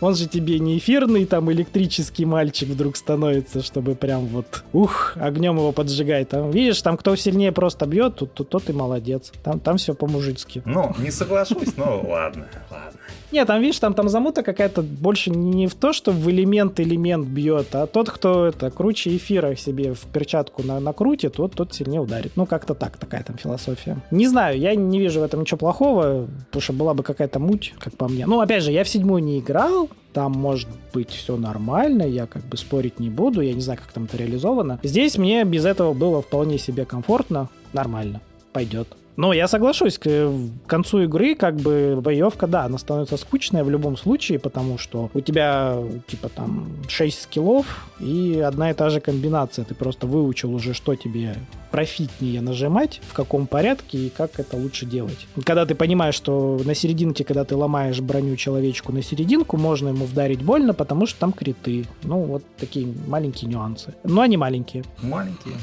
Он 0.00 0.14
же 0.14 0.26
тебе 0.26 0.58
не 0.58 0.78
эфирный 0.78 1.24
там 1.24 1.50
электрический 1.50 2.24
мальчик 2.24 2.68
вдруг 2.68 2.96
становится, 2.96 3.62
чтобы 3.62 3.94
прям 3.94 4.26
вот, 4.26 4.64
ух, 4.72 5.12
огнем 5.16 5.56
его 5.56 5.72
поджигать. 5.72 6.28
Там, 6.28 6.50
видишь, 6.50 6.82
там 6.82 6.96
кто 6.96 7.16
сильнее 7.16 7.52
просто 7.52 7.86
бьет, 7.86 8.16
тут, 8.16 8.34
тут 8.34 8.48
тот 8.50 8.68
и 8.68 8.72
молодец. 8.72 9.32
Там, 9.42 9.60
там 9.60 9.76
все 9.78 9.94
по-мужицки. 9.94 10.62
Ну, 10.64 10.94
не 10.98 11.10
соглашусь, 11.10 11.76
но 11.76 12.02
ладно, 12.06 12.46
ладно. 12.70 12.98
Нет, 13.36 13.48
там, 13.48 13.60
видишь, 13.60 13.78
там, 13.80 13.92
там 13.92 14.08
замута 14.08 14.42
какая-то 14.42 14.80
больше 14.80 15.28
не 15.28 15.66
в 15.66 15.74
то, 15.74 15.92
что 15.92 16.10
в 16.10 16.30
элемент 16.30 16.80
элемент 16.80 17.28
бьет, 17.28 17.74
а 17.74 17.86
тот, 17.86 18.08
кто 18.08 18.46
это 18.46 18.70
круче 18.70 19.14
эфира 19.14 19.54
себе 19.56 19.92
в 19.92 20.06
перчатку 20.06 20.62
на, 20.62 20.80
накрутит, 20.80 21.34
тот, 21.34 21.52
тот 21.52 21.74
сильнее 21.74 22.00
ударит. 22.00 22.32
Ну, 22.36 22.46
как-то 22.46 22.72
так, 22.72 22.96
такая 22.96 23.22
там 23.24 23.36
философия. 23.36 23.98
Не 24.10 24.26
знаю, 24.26 24.58
я 24.58 24.74
не 24.74 24.98
вижу 24.98 25.20
в 25.20 25.22
этом 25.22 25.40
ничего 25.42 25.58
плохого, 25.58 26.28
потому 26.46 26.62
что 26.62 26.72
была 26.72 26.94
бы 26.94 27.02
какая-то 27.02 27.38
муть, 27.38 27.74
как 27.78 27.94
по 27.94 28.08
мне. 28.08 28.24
Ну, 28.24 28.40
опять 28.40 28.62
же, 28.62 28.72
я 28.72 28.84
в 28.84 28.88
седьмую 28.88 29.22
не 29.22 29.38
играл, 29.40 29.90
там 30.14 30.32
может 30.32 30.70
быть 30.94 31.10
все 31.10 31.36
нормально, 31.36 32.04
я 32.04 32.24
как 32.26 32.42
бы 32.42 32.56
спорить 32.56 33.00
не 33.00 33.10
буду, 33.10 33.42
я 33.42 33.52
не 33.52 33.60
знаю, 33.60 33.78
как 33.82 33.92
там 33.92 34.04
это 34.04 34.16
реализовано. 34.16 34.80
Здесь 34.82 35.18
мне 35.18 35.44
без 35.44 35.66
этого 35.66 35.92
было 35.92 36.22
вполне 36.22 36.56
себе 36.56 36.86
комфортно, 36.86 37.50
нормально, 37.74 38.22
пойдет. 38.54 38.88
Но 39.16 39.32
я 39.32 39.48
соглашусь, 39.48 39.98
к 39.98 40.32
концу 40.66 41.02
игры 41.04 41.34
как 41.34 41.56
бы 41.56 41.98
боевка, 42.00 42.46
да, 42.46 42.64
она 42.64 42.78
становится 42.78 43.16
скучная 43.16 43.64
в 43.64 43.70
любом 43.70 43.96
случае, 43.96 44.38
потому 44.38 44.78
что 44.78 45.10
у 45.14 45.20
тебя 45.20 45.78
типа 46.06 46.28
там 46.28 46.68
6 46.88 47.22
скиллов 47.22 47.86
и 47.98 48.42
одна 48.46 48.70
и 48.70 48.74
та 48.74 48.90
же 48.90 49.00
комбинация. 49.00 49.64
Ты 49.64 49.74
просто 49.74 50.06
выучил 50.06 50.54
уже, 50.54 50.74
что 50.74 50.94
тебе 50.94 51.34
профитнее 51.70 52.40
нажимать, 52.40 53.00
в 53.08 53.14
каком 53.14 53.46
порядке 53.46 53.98
и 53.98 54.08
как 54.10 54.38
это 54.38 54.56
лучше 54.56 54.86
делать. 54.86 55.26
Когда 55.44 55.66
ты 55.66 55.74
понимаешь, 55.74 56.14
что 56.14 56.60
на 56.64 56.74
серединке, 56.74 57.24
когда 57.24 57.44
ты 57.44 57.56
ломаешь 57.56 58.00
броню 58.00 58.36
человечку 58.36 58.92
на 58.92 59.02
серединку, 59.02 59.56
можно 59.56 59.88
ему 59.88 60.04
вдарить 60.04 60.42
больно, 60.42 60.74
потому 60.74 61.06
что 61.06 61.18
там 61.20 61.32
криты. 61.32 61.86
Ну, 62.02 62.22
вот 62.22 62.44
такие 62.58 62.88
маленькие 63.06 63.50
нюансы. 63.50 63.94
Но 64.04 64.20
они 64.22 64.36
маленькие. 64.36 64.84
Маленькие. 65.02 65.54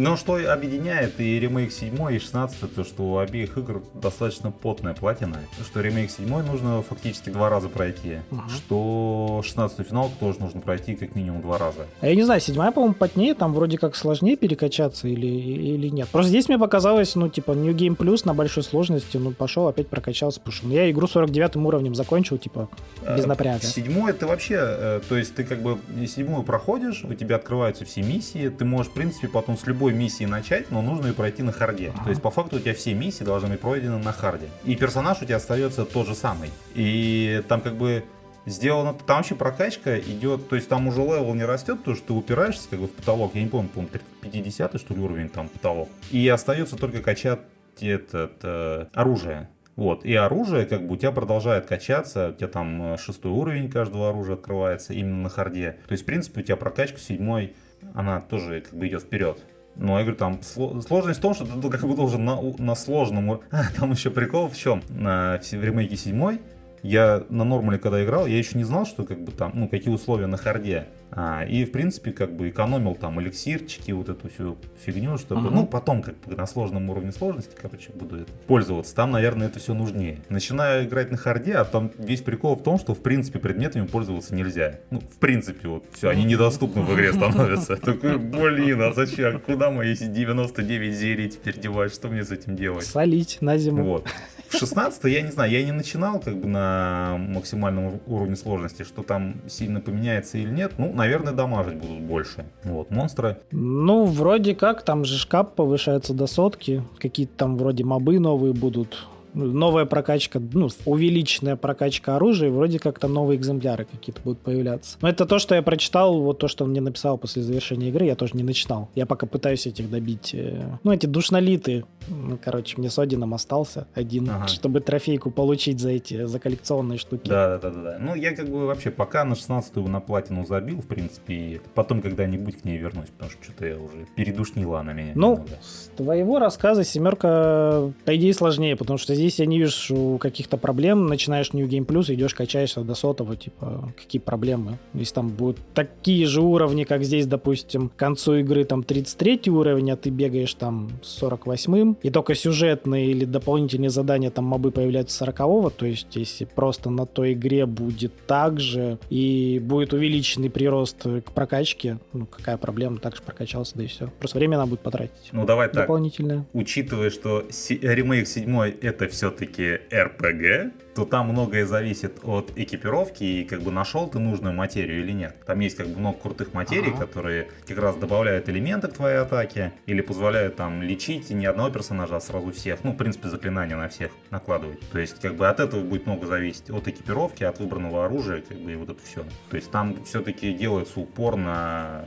Но 0.00 0.16
что 0.16 0.36
объединяет 0.50 1.20
и 1.20 1.38
ремейк 1.38 1.72
7 1.72 2.14
и 2.14 2.18
16, 2.18 2.74
то 2.74 2.84
что 2.84 3.02
у 3.02 3.18
обеих 3.18 3.58
игр 3.58 3.82
достаточно 3.92 4.50
потная 4.50 4.94
платина. 4.94 5.36
Что 5.62 5.82
ремейк 5.82 6.10
7 6.10 6.26
нужно 6.42 6.82
фактически 6.82 7.28
два 7.28 7.50
раза 7.50 7.68
пройти. 7.68 8.20
Угу. 8.30 8.48
Что 8.48 9.42
16 9.44 9.86
финал 9.86 10.10
тоже 10.18 10.40
нужно 10.40 10.62
пройти 10.62 10.94
как 10.94 11.14
минимум 11.14 11.42
два 11.42 11.58
раза. 11.58 11.86
А 12.00 12.06
я 12.06 12.14
не 12.14 12.22
знаю, 12.22 12.40
7 12.40 12.54
по-моему, 12.72 12.94
потнее, 12.94 13.34
там 13.34 13.52
вроде 13.52 13.76
как 13.76 13.94
сложнее 13.94 14.36
перекачаться 14.36 15.06
или, 15.06 15.26
или 15.26 15.88
нет. 15.88 16.08
Просто 16.08 16.30
здесь 16.30 16.48
мне 16.48 16.58
показалось, 16.58 17.14
ну, 17.14 17.28
типа, 17.28 17.52
New 17.52 17.74
Game 17.74 17.94
Plus 17.94 18.22
на 18.24 18.32
большой 18.32 18.62
сложности, 18.62 19.18
ну, 19.18 19.32
пошел, 19.32 19.68
опять 19.68 19.88
прокачался, 19.88 20.40
потому 20.40 20.54
что 20.54 20.66
ну, 20.66 20.72
я 20.72 20.90
игру 20.90 21.06
49 21.08 21.56
уровнем 21.56 21.94
закончил, 21.94 22.38
типа, 22.38 22.70
без 23.02 23.24
а, 23.24 23.28
напряга. 23.28 23.62
Седьмой 23.62 24.12
это 24.12 24.26
вообще, 24.26 24.56
э, 24.58 25.00
то 25.06 25.16
есть 25.18 25.34
ты 25.34 25.44
как 25.44 25.60
бы 25.60 25.78
седьмую 26.06 26.42
проходишь, 26.42 27.04
у 27.04 27.12
тебя 27.12 27.36
открываются 27.36 27.84
все 27.84 28.02
миссии, 28.02 28.48
ты 28.48 28.64
можешь, 28.64 28.90
в 28.90 28.94
принципе, 28.94 29.28
потом 29.28 29.58
с 29.58 29.66
любой 29.66 29.89
любой 29.90 29.92
миссии 29.92 30.24
начать, 30.24 30.70
но 30.70 30.82
нужно 30.82 31.08
ее 31.08 31.12
пройти 31.12 31.42
на 31.42 31.52
харде. 31.52 31.92
Ага. 31.94 32.04
То 32.04 32.10
есть 32.10 32.22
по 32.22 32.30
факту 32.30 32.56
у 32.56 32.58
тебя 32.58 32.74
все 32.74 32.94
миссии 32.94 33.24
должны 33.24 33.50
быть 33.50 33.60
пройдены 33.60 33.98
на 33.98 34.12
харде. 34.12 34.48
И 34.64 34.76
персонаж 34.76 35.20
у 35.22 35.24
тебя 35.24 35.36
остается 35.36 35.84
тот 35.84 36.06
же 36.06 36.14
самый. 36.14 36.50
И 36.74 37.42
там 37.48 37.60
как 37.60 37.74
бы 37.74 38.04
сделано, 38.46 38.94
там 38.94 39.18
вообще 39.18 39.34
прокачка 39.34 39.98
идет, 39.98 40.48
то 40.48 40.56
есть 40.56 40.68
там 40.68 40.88
уже 40.88 41.02
level 41.02 41.34
не 41.34 41.44
растет, 41.44 41.78
потому 41.78 41.96
что 41.96 42.06
ты 42.08 42.12
упираешься 42.14 42.68
как 42.70 42.80
бы 42.80 42.86
в 42.86 42.92
потолок, 42.92 43.34
я 43.34 43.42
не 43.42 43.48
помню, 43.48 43.68
по-моему, 43.68 43.92
50 44.22 44.80
что 44.80 44.94
ли 44.94 45.00
уровень 45.00 45.28
там 45.28 45.48
потолок, 45.48 45.90
и 46.10 46.26
остается 46.26 46.76
только 46.76 47.02
качать 47.02 47.40
этот, 47.80 48.32
э, 48.42 48.86
оружие. 48.94 49.48
Вот, 49.76 50.04
и 50.04 50.14
оружие, 50.14 50.66
как 50.66 50.86
бы, 50.86 50.94
у 50.94 50.96
тебя 50.96 51.12
продолжает 51.12 51.66
качаться, 51.66 52.30
у 52.30 52.32
тебя 52.32 52.48
там 52.48 52.94
э, 52.94 52.96
шестой 52.98 53.30
уровень 53.30 53.70
каждого 53.70 54.08
оружия 54.08 54.34
открывается 54.34 54.94
именно 54.94 55.22
на 55.22 55.28
харде. 55.28 55.76
То 55.86 55.92
есть, 55.92 56.02
в 56.02 56.06
принципе, 56.06 56.40
у 56.40 56.44
тебя 56.44 56.56
прокачка 56.56 56.98
седьмой, 56.98 57.54
она 57.94 58.20
тоже 58.20 58.62
как 58.62 58.74
бы 58.74 58.88
идет 58.88 59.02
вперед. 59.02 59.38
Ну, 59.76 59.96
я 59.96 60.02
говорю, 60.02 60.16
там 60.16 60.40
сложность 60.42 61.20
в 61.20 61.22
том, 61.22 61.34
что 61.34 61.46
ты 61.46 61.70
как 61.70 61.88
бы 61.88 61.94
должен 61.94 62.24
на, 62.24 62.40
на 62.58 62.74
сложном... 62.74 63.40
А, 63.50 63.64
там 63.78 63.92
еще 63.92 64.10
прикол 64.10 64.48
в 64.48 64.56
чем? 64.56 64.82
На, 64.90 65.40
в 65.40 65.52
ремейке 65.52 65.96
седьмой 65.96 66.40
я 66.82 67.24
на 67.28 67.44
нормале, 67.44 67.78
когда 67.78 68.02
играл, 68.02 68.26
я 68.26 68.38
еще 68.38 68.56
не 68.56 68.64
знал, 68.64 68.86
что 68.86 69.04
как 69.04 69.22
бы 69.22 69.32
там, 69.32 69.52
ну, 69.54 69.68
какие 69.68 69.92
условия 69.92 70.26
на 70.26 70.36
харде. 70.36 70.88
А, 71.12 71.44
и, 71.44 71.64
в 71.64 71.72
принципе, 71.72 72.12
как 72.12 72.34
бы 72.36 72.50
экономил 72.50 72.94
там 72.94 73.20
эликсирчики, 73.20 73.90
вот 73.90 74.08
эту 74.08 74.28
всю 74.28 74.56
фигню, 74.84 75.18
чтобы, 75.18 75.48
uh-huh. 75.48 75.54
ну, 75.54 75.66
потом 75.66 76.02
как 76.02 76.16
бы 76.20 76.36
на 76.36 76.46
сложном 76.46 76.88
уровне 76.88 77.12
сложности, 77.12 77.56
короче, 77.60 77.90
буду 77.92 78.18
это 78.18 78.32
пользоваться. 78.46 78.94
Там, 78.94 79.10
наверное, 79.10 79.48
это 79.48 79.58
все 79.58 79.74
нужнее. 79.74 80.20
Начинаю 80.28 80.86
играть 80.86 81.10
на 81.10 81.16
харде, 81.16 81.54
а 81.54 81.64
там 81.64 81.90
весь 81.98 82.22
прикол 82.22 82.56
в 82.56 82.62
том, 82.62 82.78
что, 82.78 82.94
в 82.94 83.02
принципе, 83.02 83.40
предметами 83.40 83.86
пользоваться 83.86 84.34
нельзя. 84.34 84.80
Ну, 84.90 85.00
в 85.00 85.18
принципе, 85.18 85.68
вот, 85.68 85.84
все, 85.92 86.08
они 86.08 86.24
недоступны 86.24 86.82
в 86.82 86.94
игре 86.94 87.12
становятся. 87.12 87.76
Такой, 87.76 88.18
блин, 88.18 88.80
а 88.82 88.92
зачем? 88.92 89.40
Куда 89.40 89.70
мои 89.70 89.96
99 89.96 90.94
зелий 90.94 91.28
теперь 91.28 91.58
девать? 91.58 91.92
Что 91.92 92.08
мне 92.08 92.24
с 92.24 92.30
этим 92.30 92.56
делать? 92.56 92.86
Солить 92.86 93.38
на 93.40 93.58
зиму. 93.58 93.84
Вот. 93.84 94.08
В 94.50 94.58
16 94.58 95.04
я 95.04 95.22
не 95.22 95.30
знаю, 95.30 95.50
я 95.52 95.64
не 95.64 95.70
начинал 95.70 96.18
как 96.18 96.36
бы 96.36 96.48
на 96.48 97.16
максимальном 97.18 98.00
уровне 98.06 98.34
сложности, 98.34 98.82
что 98.82 99.04
там 99.04 99.36
сильно 99.48 99.80
поменяется 99.80 100.38
или 100.38 100.50
нет. 100.50 100.72
Ну, 100.76 100.92
наверное, 101.00 101.32
дамажить 101.32 101.78
будут 101.78 102.00
больше. 102.00 102.44
Вот, 102.62 102.90
монстры. 102.90 103.38
Ну, 103.50 104.04
вроде 104.04 104.54
как, 104.54 104.82
там 104.82 105.04
же 105.04 105.16
шкаф 105.16 105.54
повышается 105.54 106.12
до 106.12 106.26
сотки. 106.26 106.82
Какие-то 106.98 107.32
там 107.36 107.56
вроде 107.56 107.84
мобы 107.84 108.18
новые 108.18 108.52
будут 108.52 109.06
новая 109.34 109.84
прокачка, 109.84 110.40
ну, 110.52 110.68
увеличенная 110.84 111.56
прокачка 111.56 112.16
оружия, 112.16 112.50
вроде 112.50 112.78
как 112.78 112.98
там 112.98 113.12
новые 113.12 113.38
экземпляры 113.38 113.84
какие-то 113.84 114.20
будут 114.22 114.40
появляться. 114.40 114.98
Но 115.00 115.08
это 115.08 115.26
то, 115.26 115.38
что 115.38 115.54
я 115.54 115.62
прочитал, 115.62 116.20
вот 116.20 116.38
то, 116.38 116.48
что 116.48 116.64
он 116.64 116.70
мне 116.70 116.80
написал 116.80 117.18
после 117.18 117.42
завершения 117.42 117.88
игры, 117.88 118.06
я 118.06 118.16
тоже 118.16 118.32
не 118.34 118.42
начинал. 118.42 118.88
Я 118.94 119.06
пока 119.06 119.26
пытаюсь 119.26 119.66
этих 119.66 119.90
добить. 119.90 120.34
Э, 120.34 120.78
ну, 120.82 120.92
эти 120.92 121.06
душнолиты. 121.06 121.84
Ну, 122.08 122.38
короче, 122.42 122.76
мне 122.78 122.90
с 122.90 122.98
Одином 122.98 123.34
остался 123.34 123.86
один, 123.94 124.28
ага. 124.30 124.48
чтобы 124.48 124.80
трофейку 124.80 125.30
получить 125.30 125.80
за 125.80 125.90
эти, 125.90 126.24
за 126.24 126.38
коллекционные 126.38 126.98
штуки. 126.98 127.28
Да, 127.28 127.58
да, 127.58 127.70
да, 127.70 127.82
да. 127.82 127.98
Ну, 128.00 128.14
я 128.14 128.34
как 128.34 128.48
бы 128.48 128.66
вообще 128.66 128.90
пока 128.90 129.24
на 129.24 129.34
16-ю 129.34 129.86
на 129.88 130.00
платину 130.00 130.44
забил, 130.46 130.80
в 130.80 130.86
принципе, 130.86 131.34
и 131.34 131.60
потом 131.74 132.02
когда-нибудь 132.02 132.62
к 132.62 132.64
ней 132.64 132.78
вернусь, 132.78 133.08
потому 133.08 133.30
что 133.30 133.44
что-то 133.44 133.66
я 133.66 133.76
уже 133.76 134.06
передушнила 134.16 134.82
на 134.82 134.92
меня. 134.92 135.12
Ну, 135.14 135.32
немного. 135.32 135.50
с 135.62 135.90
твоего 135.96 136.38
рассказа 136.38 136.84
семерка, 136.84 137.92
по 138.04 138.16
идее, 138.16 138.34
сложнее, 138.34 138.76
потому 138.76 138.98
что 138.98 139.14
здесь 139.20 139.38
я 139.38 139.46
не 139.46 139.58
вижу 139.58 140.18
каких-то 140.20 140.56
проблем. 140.56 141.06
Начинаешь 141.06 141.52
New 141.52 141.66
Game 141.68 141.86
Plus, 141.86 142.12
идешь, 142.12 142.34
качаешься 142.34 142.80
до 142.80 142.94
сотого, 142.94 143.36
типа, 143.36 143.92
какие 143.96 144.20
проблемы? 144.20 144.78
Если 144.94 145.14
там 145.14 145.28
будут 145.28 145.58
такие 145.74 146.26
же 146.26 146.40
уровни, 146.40 146.84
как 146.84 147.04
здесь, 147.04 147.26
допустим, 147.26 147.88
к 147.88 147.96
концу 147.96 148.36
игры 148.36 148.64
там 148.64 148.82
33 148.82 149.50
уровень, 149.50 149.90
а 149.92 149.96
ты 149.96 150.10
бегаешь 150.10 150.54
там 150.54 150.90
с 151.02 151.22
48-м, 151.22 151.98
и 152.02 152.10
только 152.10 152.34
сюжетные 152.34 153.10
или 153.10 153.24
дополнительные 153.24 153.90
задания 153.90 154.30
там 154.30 154.44
мобы 154.44 154.70
появляются 154.70 155.24
40-го, 155.24 155.70
то 155.70 155.86
есть 155.86 156.16
если 156.16 156.44
просто 156.44 156.90
на 156.90 157.06
той 157.06 157.34
игре 157.34 157.66
будет 157.66 158.12
так 158.26 158.58
же, 158.60 158.98
и 159.10 159.60
будет 159.62 159.92
увеличенный 159.92 160.50
прирост 160.50 161.02
к 161.02 161.32
прокачке, 161.32 161.98
ну, 162.12 162.26
какая 162.26 162.56
проблема, 162.56 162.98
так 162.98 163.16
же 163.16 163.22
прокачался, 163.22 163.76
да 163.76 163.84
и 163.84 163.86
все. 163.86 164.08
Просто 164.18 164.38
время 164.38 164.56
надо 164.56 164.70
будет 164.70 164.80
потратить. 164.80 165.30
Ну, 165.32 165.44
давай 165.44 165.68
так. 165.68 165.82
Дополнительное. 165.82 166.46
Учитывая, 166.52 167.10
что 167.10 167.44
ремейк 167.68 168.26
7 168.26 168.60
это 168.80 169.08
все-таки 169.10 169.80
RPG, 169.90 170.94
то 170.94 171.04
там 171.04 171.28
многое 171.28 171.66
зависит 171.66 172.18
от 172.22 172.52
экипировки 172.56 173.22
и 173.24 173.44
как 173.44 173.62
бы 173.62 173.70
нашел 173.70 174.08
ты 174.08 174.18
нужную 174.18 174.54
материю 174.54 175.00
или 175.00 175.12
нет. 175.12 175.36
Там 175.46 175.60
есть 175.60 175.76
как 175.76 175.88
бы 175.88 175.98
много 175.98 176.18
крутых 176.18 176.52
материй, 176.52 176.90
ага. 176.90 177.06
которые 177.06 177.48
как 177.66 177.78
раз 177.78 177.96
добавляют 177.96 178.48
элементы 178.48 178.88
к 178.88 178.94
твоей 178.94 179.18
атаке 179.18 179.72
или 179.86 180.00
позволяют 180.00 180.56
там 180.56 180.82
лечить 180.82 181.30
не 181.30 181.46
одного 181.46 181.70
персонажа, 181.70 182.16
а 182.16 182.20
сразу 182.20 182.52
всех. 182.52 182.84
Ну, 182.84 182.92
в 182.92 182.96
принципе, 182.96 183.28
заклинания 183.28 183.76
на 183.76 183.88
всех 183.88 184.10
накладывать. 184.30 184.80
То 184.90 184.98
есть 184.98 185.20
как 185.20 185.36
бы 185.36 185.48
от 185.48 185.60
этого 185.60 185.82
будет 185.82 186.06
много 186.06 186.26
зависеть. 186.26 186.70
От 186.70 186.88
экипировки, 186.88 187.44
от 187.44 187.58
выбранного 187.60 188.04
оружия, 188.04 188.42
как 188.42 188.58
бы 188.58 188.72
и 188.72 188.76
вот 188.76 188.90
это 188.90 189.00
все. 189.02 189.24
То 189.50 189.56
есть 189.56 189.70
там 189.70 190.04
все-таки 190.04 190.52
делается 190.52 191.00
упор 191.00 191.36
на 191.36 192.04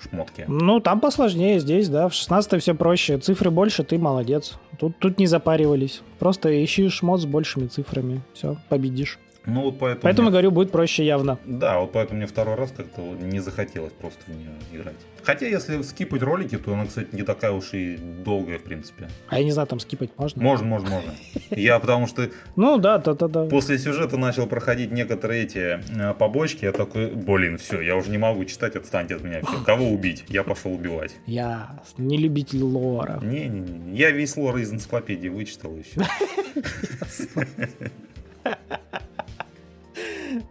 шмотки. 0.00 0.44
Ну, 0.48 0.80
там 0.80 1.00
посложнее 1.00 1.58
здесь, 1.60 1.88
да. 1.88 2.08
В 2.08 2.14
16 2.14 2.60
все 2.62 2.74
проще. 2.74 3.18
Цифры 3.18 3.50
больше, 3.50 3.84
ты 3.84 3.98
молодец. 3.98 4.58
Тут, 4.78 4.98
тут 4.98 5.18
не 5.18 5.26
запаривались. 5.26 6.02
Просто 6.18 6.64
ищи 6.64 6.88
шмот 6.88 7.20
с 7.20 7.26
большими 7.26 7.66
цифрами. 7.66 8.22
Все, 8.34 8.56
победишь. 8.68 9.18
Ну 9.46 9.62
вот 9.62 9.78
поэтому... 9.78 10.02
Поэтому, 10.02 10.26
мне... 10.26 10.32
говорю, 10.32 10.50
будет 10.50 10.72
проще 10.72 11.06
явно. 11.06 11.38
Да, 11.44 11.78
вот 11.78 11.92
поэтому 11.92 12.18
мне 12.18 12.26
второй 12.26 12.56
раз 12.56 12.72
как-то 12.76 13.00
не 13.00 13.40
захотелось 13.40 13.92
просто 13.92 14.20
в 14.26 14.28
нее 14.28 14.50
играть. 14.72 14.96
Хотя, 15.22 15.46
если 15.46 15.82
скипать 15.82 16.22
ролики, 16.22 16.56
то 16.58 16.72
она, 16.72 16.86
кстати, 16.86 17.08
не 17.12 17.22
такая 17.22 17.52
уж 17.52 17.72
и 17.72 17.96
долгая, 17.96 18.58
в 18.58 18.62
принципе. 18.62 19.08
А 19.28 19.38
я 19.38 19.44
не 19.44 19.52
знаю, 19.52 19.68
там 19.68 19.80
скипать 19.80 20.10
можно? 20.16 20.42
Можно, 20.42 20.66
можно, 20.66 20.90
можно. 20.90 21.12
Я 21.50 21.78
потому 21.78 22.06
что... 22.06 22.28
Ну 22.56 22.78
да, 22.78 22.98
да, 22.98 23.14
да, 23.14 23.28
да. 23.28 23.44
После 23.46 23.78
сюжета 23.78 24.16
начал 24.16 24.46
проходить 24.46 24.90
некоторые 24.90 25.44
эти 25.44 25.80
э, 25.96 26.14
побочки, 26.14 26.64
я 26.64 26.72
такой, 26.72 27.10
блин, 27.10 27.58
все, 27.58 27.80
я 27.80 27.96
уже 27.96 28.10
не 28.10 28.18
могу 28.18 28.44
читать, 28.44 28.74
отстаньте 28.76 29.16
от 29.16 29.22
меня, 29.22 29.42
все, 29.42 29.64
кого 29.64 29.90
убить? 29.90 30.24
Я 30.28 30.42
пошел 30.42 30.72
убивать. 30.72 31.16
Я 31.26 31.80
не 31.98 32.18
любитель 32.18 32.62
лора. 32.62 33.20
Не-не-не, 33.22 33.96
я 33.96 34.10
весь 34.10 34.36
лор 34.36 34.56
из 34.58 34.72
энциклопедии 34.72 35.28
вычитал 35.28 35.76
еще. 35.76 36.00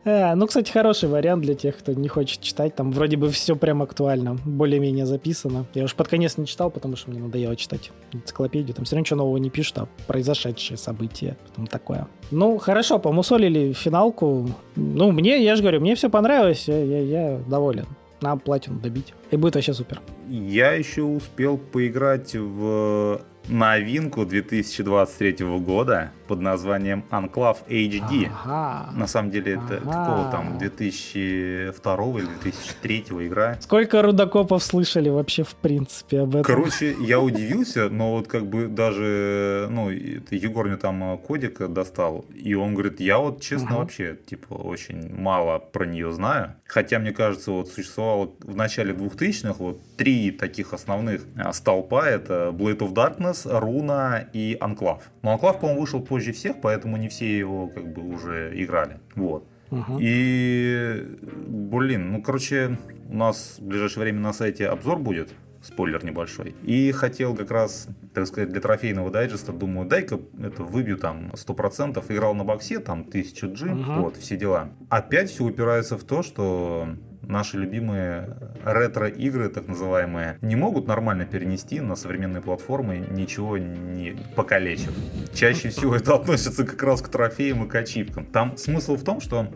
А, 0.06 0.36
ну, 0.36 0.46
кстати, 0.46 0.72
хороший 0.72 1.10
вариант 1.10 1.42
для 1.42 1.56
тех, 1.56 1.78
кто 1.78 1.94
не 1.94 2.08
хочет 2.08 2.40
читать. 2.40 2.76
Там 2.76 2.92
вроде 2.92 3.18
бы 3.18 3.30
все 3.30 3.56
прям 3.56 3.82
актуально, 3.82 4.38
более-менее 4.46 5.08
записано. 5.08 5.66
Я 5.74 5.86
уж 5.86 5.96
под 5.96 6.08
конец 6.08 6.38
не 6.38 6.46
читал, 6.46 6.70
потому 6.70 6.96
что 6.96 7.10
мне 7.10 7.20
надоело 7.20 7.56
читать 7.56 7.92
энциклопедию. 8.14 8.76
Там 8.76 8.86
все 8.86 8.96
равно 8.96 9.02
ничего 9.02 9.18
нового 9.18 9.38
не 9.38 9.50
пишут, 9.50 9.80
а 9.80 9.88
произошедшие 10.06 10.78
события. 10.78 11.38
Потом 11.50 11.66
такое. 11.66 12.08
Ну, 12.30 12.58
хорошо, 12.60 13.00
помусолили 13.00 13.74
финалку. 13.74 14.48
Ну, 14.76 15.12
мне, 15.12 15.44
я 15.44 15.56
же 15.56 15.64
говорю, 15.64 15.82
мне 15.82 15.96
все 15.96 16.10
понравилось, 16.10 16.68
я, 16.68 16.84
я, 16.84 17.00
я 17.00 17.40
доволен. 17.50 17.88
Надо 18.22 18.42
платину 18.42 18.80
добить. 18.80 19.14
И 19.32 19.38
будет 19.38 19.56
вообще 19.56 19.74
супер. 19.74 20.02
Я 20.30 20.74
еще 20.74 21.02
успел 21.02 21.58
поиграть 21.58 22.36
в 22.36 23.22
новинку 23.48 24.26
2023 24.26 25.46
года 25.60 26.12
под 26.28 26.42
названием 26.42 27.04
Enclave 27.12 27.58
HD. 27.68 28.30
Ага. 28.44 28.92
На 28.94 29.08
самом 29.08 29.32
деле 29.32 29.54
это 29.54 29.78
ага. 29.78 29.92
какого 29.92 30.32
там 30.32 30.58
2002 30.58 31.96
или 32.20 32.28
2003 32.42 33.06
игра. 33.28 33.58
Сколько 33.62 34.02
рудокопов 34.02 34.64
слышали 34.64 35.10
вообще 35.10 35.44
в 35.44 35.56
принципе 35.56 36.22
об 36.22 36.30
этом? 36.30 36.44
Короче, 36.44 36.96
я 37.00 37.20
удивился, 37.20 37.90
но 37.90 38.12
вот 38.14 38.28
как 38.28 38.48
бы 38.48 38.68
даже, 38.68 39.68
ну, 39.70 39.90
Егор 39.90 40.66
мне 40.66 40.78
там 40.78 41.14
э, 41.14 41.18
кодик 41.18 41.60
достал, 41.72 42.26
и 42.34 42.56
он 42.56 42.74
говорит, 42.74 43.00
я 43.00 43.20
вот 43.20 43.42
честно 43.42 43.70
ага. 43.70 43.78
вообще, 43.78 44.18
типа, 44.26 44.54
очень 44.54 45.14
мало 45.16 45.60
про 45.60 45.86
нее 45.86 46.12
знаю. 46.12 46.56
Хотя, 46.68 47.00
мне 47.00 47.12
кажется, 47.12 47.52
вот 47.52 47.70
существовало 47.70 48.32
в 48.40 48.56
начале 48.56 48.94
2000-х 48.94 49.56
вот 49.60 49.80
три 49.98 50.32
таких 50.32 50.74
основных 50.74 51.22
э, 51.36 51.54
столпа. 51.54 52.06
Это 52.08 52.50
Blade 52.52 52.80
of 52.80 52.94
Darkness, 52.94 53.35
Runa 53.44 54.28
и 54.34 54.58
Enclave. 54.62 55.02
Но 55.22 55.36
Enclave, 55.36 55.60
по-моему, 55.60 55.82
вышел 55.82 56.02
позже 56.02 56.32
всех, 56.32 56.62
поэтому 56.62 56.98
не 56.98 57.10
все 57.10 57.38
его 57.38 57.68
как 57.68 57.92
бы 57.92 58.08
уже 58.08 58.52
играли. 58.56 59.00
Вот. 59.16 59.48
Угу. 59.72 59.98
И, 60.00 61.06
блин, 61.48 62.12
ну, 62.12 62.22
короче, 62.22 62.78
у 63.10 63.16
нас 63.16 63.58
в 63.60 63.66
ближайшее 63.66 64.04
время 64.04 64.20
на 64.20 64.34
сайте 64.34 64.68
обзор 64.68 65.00
будет, 65.00 65.34
спойлер 65.62 66.06
небольшой. 66.06 66.56
И 66.64 66.92
хотел 66.92 67.36
как 67.36 67.52
раз, 67.52 67.88
так 68.14 68.28
сказать, 68.28 68.50
для 68.50 68.62
трофейного 68.62 69.10
дайджеста, 69.10 69.52
думаю, 69.52 69.88
дай-ка 69.88 70.20
это 70.42 70.64
выбью 70.64 70.98
там 70.98 71.32
100%. 71.34 72.04
Играл 72.10 72.36
на 72.36 72.44
боксе, 72.44 72.80
там 72.80 73.02
1000 73.02 73.48
G, 73.48 73.72
угу. 73.72 74.02
вот, 74.04 74.18
все 74.18 74.38
дела. 74.38 74.70
Опять 74.90 75.30
все 75.30 75.44
упирается 75.44 75.98
в 75.98 76.04
то, 76.04 76.22
что 76.22 76.88
наши 77.28 77.58
любимые 77.58 78.38
ретро-игры, 78.64 79.50
так 79.50 79.68
называемые, 79.68 80.38
не 80.42 80.56
могут 80.56 80.88
нормально 80.88 81.26
перенести 81.26 81.80
на 81.80 81.96
современные 81.96 82.42
платформы, 82.42 82.98
ничего 82.98 83.58
не 83.58 84.16
покалечив. 84.36 84.94
Чаще 85.34 85.70
всего 85.70 85.96
это 85.96 86.16
относится 86.16 86.66
как 86.66 86.82
раз 86.84 87.02
к 87.02 87.10
трофеям 87.10 87.66
и 87.66 87.68
к 87.68 87.76
ачивкам. 87.76 88.26
Там 88.26 88.58
смысл 88.58 88.96
в 88.96 89.04
том, 89.04 89.22
что 89.22 89.48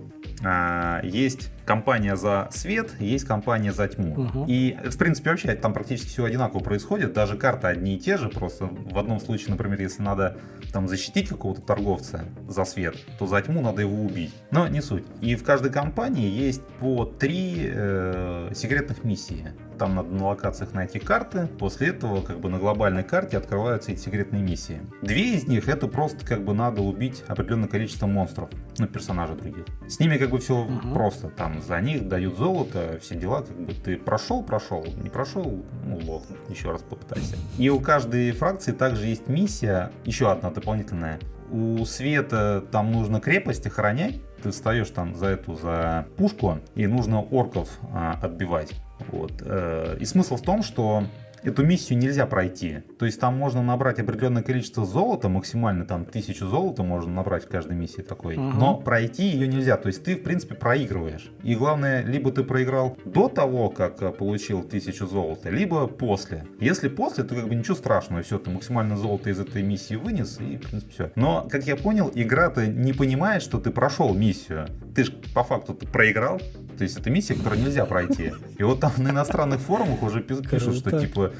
а, 0.43 1.01
есть 1.03 1.51
компания 1.65 2.15
за 2.15 2.49
свет, 2.51 2.93
есть 2.99 3.25
компания 3.25 3.71
за 3.71 3.87
тьму. 3.87 4.15
Мгм. 4.15 4.45
И, 4.47 4.77
в 4.89 4.97
принципе, 4.97 5.31
вообще 5.31 5.53
там 5.55 5.73
практически 5.73 6.09
все 6.09 6.25
одинаково 6.25 6.61
происходит. 6.61 7.13
Даже 7.13 7.37
карты 7.37 7.67
одни 7.67 7.95
и 7.95 7.99
те 7.99 8.17
же. 8.17 8.29
Просто 8.29 8.65
в 8.65 8.97
одном 8.97 9.19
случае, 9.19 9.51
например, 9.51 9.79
если 9.81 10.01
надо 10.01 10.37
там 10.71 10.87
защитить 10.87 11.29
какого-то 11.29 11.61
торговца 11.61 12.25
за 12.47 12.65
свет, 12.65 12.95
то 13.17 13.27
за 13.27 13.41
тьму 13.41 13.61
надо 13.61 13.81
его 13.81 14.03
убить. 14.03 14.33
Но 14.51 14.67
не 14.67 14.81
суть. 14.81 15.05
И 15.21 15.35
в 15.35 15.43
каждой 15.43 15.71
компании 15.71 16.29
есть 16.29 16.61
по 16.79 17.05
три 17.05 17.69
э, 17.71 18.51
секретных 18.55 19.03
миссии. 19.03 19.53
Там 19.79 19.95
надо 19.95 20.13
на 20.13 20.27
локациях 20.27 20.73
найти 20.73 20.99
карты. 20.99 21.47
После 21.57 21.87
этого, 21.87 22.21
как 22.21 22.39
бы 22.41 22.49
на 22.49 22.59
глобальной 22.59 23.03
карте 23.03 23.37
открываются 23.37 23.93
эти 23.93 23.99
секретные 24.01 24.43
миссии. 24.43 24.81
Две 25.01 25.35
из 25.35 25.47
них 25.47 25.69
это 25.69 25.87
просто 25.87 26.25
как 26.25 26.43
бы 26.43 26.53
надо 26.53 26.81
убить 26.81 27.23
определенное 27.27 27.69
количество 27.69 28.05
монстров, 28.05 28.49
ну, 28.77 28.87
персонажей 28.87 29.37
других. 29.37 29.65
С 29.87 29.99
ними 29.99 30.17
как 30.17 30.31
бы 30.31 30.39
все 30.39 30.65
Мгм. 30.65 30.93
просто. 30.93 31.29
Там 31.29 31.61
за 31.61 31.79
них 31.79 32.07
дают 32.09 32.37
золото, 32.37 32.99
все 33.01 33.15
дела, 33.15 33.41
как 33.43 33.57
бы 33.57 33.73
ты 33.73 33.95
прошел, 33.95 34.43
прошел, 34.43 34.85
не 35.01 35.09
прошел, 35.09 35.63
ну, 35.85 35.97
лох, 36.03 36.23
еще 36.49 36.71
раз 36.71 36.81
попытайся. 36.81 37.37
И 37.57 37.69
у 37.69 37.79
каждой 37.79 38.31
фракции 38.33 38.73
также 38.73 39.05
есть 39.05 39.27
миссия, 39.29 39.91
еще 40.03 40.29
одна 40.29 40.51
дополнительная. 40.51 41.19
У 41.51 41.83
Света 41.85 42.63
там 42.71 42.91
нужно 42.91 43.19
крепость 43.21 43.65
охранять. 43.65 44.21
Ты 44.43 44.51
встаешь 44.51 44.89
там 44.89 45.15
за 45.15 45.27
эту, 45.27 45.55
за 45.55 46.05
пушку, 46.17 46.59
и 46.75 46.85
нужно 46.85 47.21
орков 47.21 47.69
а, 47.93 48.19
отбивать. 48.21 48.73
Вот. 49.07 49.33
э, 49.41 49.97
И 49.99 50.05
смысл 50.05 50.35
в 50.35 50.41
том, 50.41 50.63
что 50.63 51.03
эту 51.43 51.65
миссию 51.65 51.97
нельзя 51.97 52.25
пройти. 52.25 52.79
То 52.97 53.05
есть 53.05 53.19
там 53.19 53.37
можно 53.37 53.61
набрать 53.61 53.99
определенное 53.99 54.43
количество 54.43 54.85
золота, 54.85 55.29
максимально 55.29 55.85
там 55.85 56.05
тысячу 56.05 56.47
золота 56.47 56.83
можно 56.83 57.13
набрать 57.13 57.45
в 57.45 57.47
каждой 57.47 57.75
миссии 57.75 58.01
такой. 58.01 58.37
Мгм. 58.37 58.59
Но 58.59 58.77
пройти 58.77 59.23
ее 59.23 59.47
нельзя. 59.47 59.77
То 59.77 59.87
есть 59.87 60.03
ты, 60.03 60.15
в 60.15 60.23
принципе, 60.23 60.55
проигрываешь. 60.55 61.31
И 61.43 61.55
главное, 61.55 62.03
либо 62.03 62.31
ты 62.31 62.43
проиграл 62.43 62.97
до 63.05 63.29
того, 63.29 63.69
как 63.69 64.01
э, 64.01 64.11
получил 64.11 64.63
тысячу 64.63 65.07
золота, 65.07 65.49
либо 65.49 65.87
после. 65.87 66.45
Если 66.59 66.89
после, 66.89 67.23
то 67.23 67.35
как 67.35 67.47
бы 67.47 67.55
ничего 67.55 67.75
страшного. 67.75 68.21
Все, 68.23 68.37
ты 68.37 68.49
максимально 68.49 68.97
золото 68.97 69.29
из 69.29 69.39
этой 69.39 69.63
миссии 69.63 69.95
вынес, 69.95 70.39
и, 70.39 70.57
в 70.57 70.67
принципе, 70.67 70.91
все. 70.91 71.11
Но, 71.15 71.47
как 71.49 71.65
я 71.65 71.75
понял, 71.75 72.11
игра-то 72.13 72.67
не 72.67 72.93
понимает, 72.93 73.41
что 73.41 73.59
ты 73.59 73.71
прошел 73.71 74.13
миссию. 74.13 74.67
Ты 74.99 75.05
же 75.05 75.13
по 75.33 75.45
факту 75.45 75.73
ты 75.73 75.87
проиграл. 75.87 76.41
То 76.77 76.83
есть 76.83 76.99
это 76.99 77.09
миссия, 77.09 77.33
которую 77.33 77.61
нельзя 77.61 77.85
пройти. 77.85 78.33
И 78.57 78.63
вот 78.63 78.81
там 78.81 78.91
на 78.97 79.11
иностранных 79.11 79.61
форумах 79.61 80.03
уже 80.03 80.19
пи- 80.19 80.45
пишут, 80.45 80.75
что 80.75 80.99
типа 80.99 81.31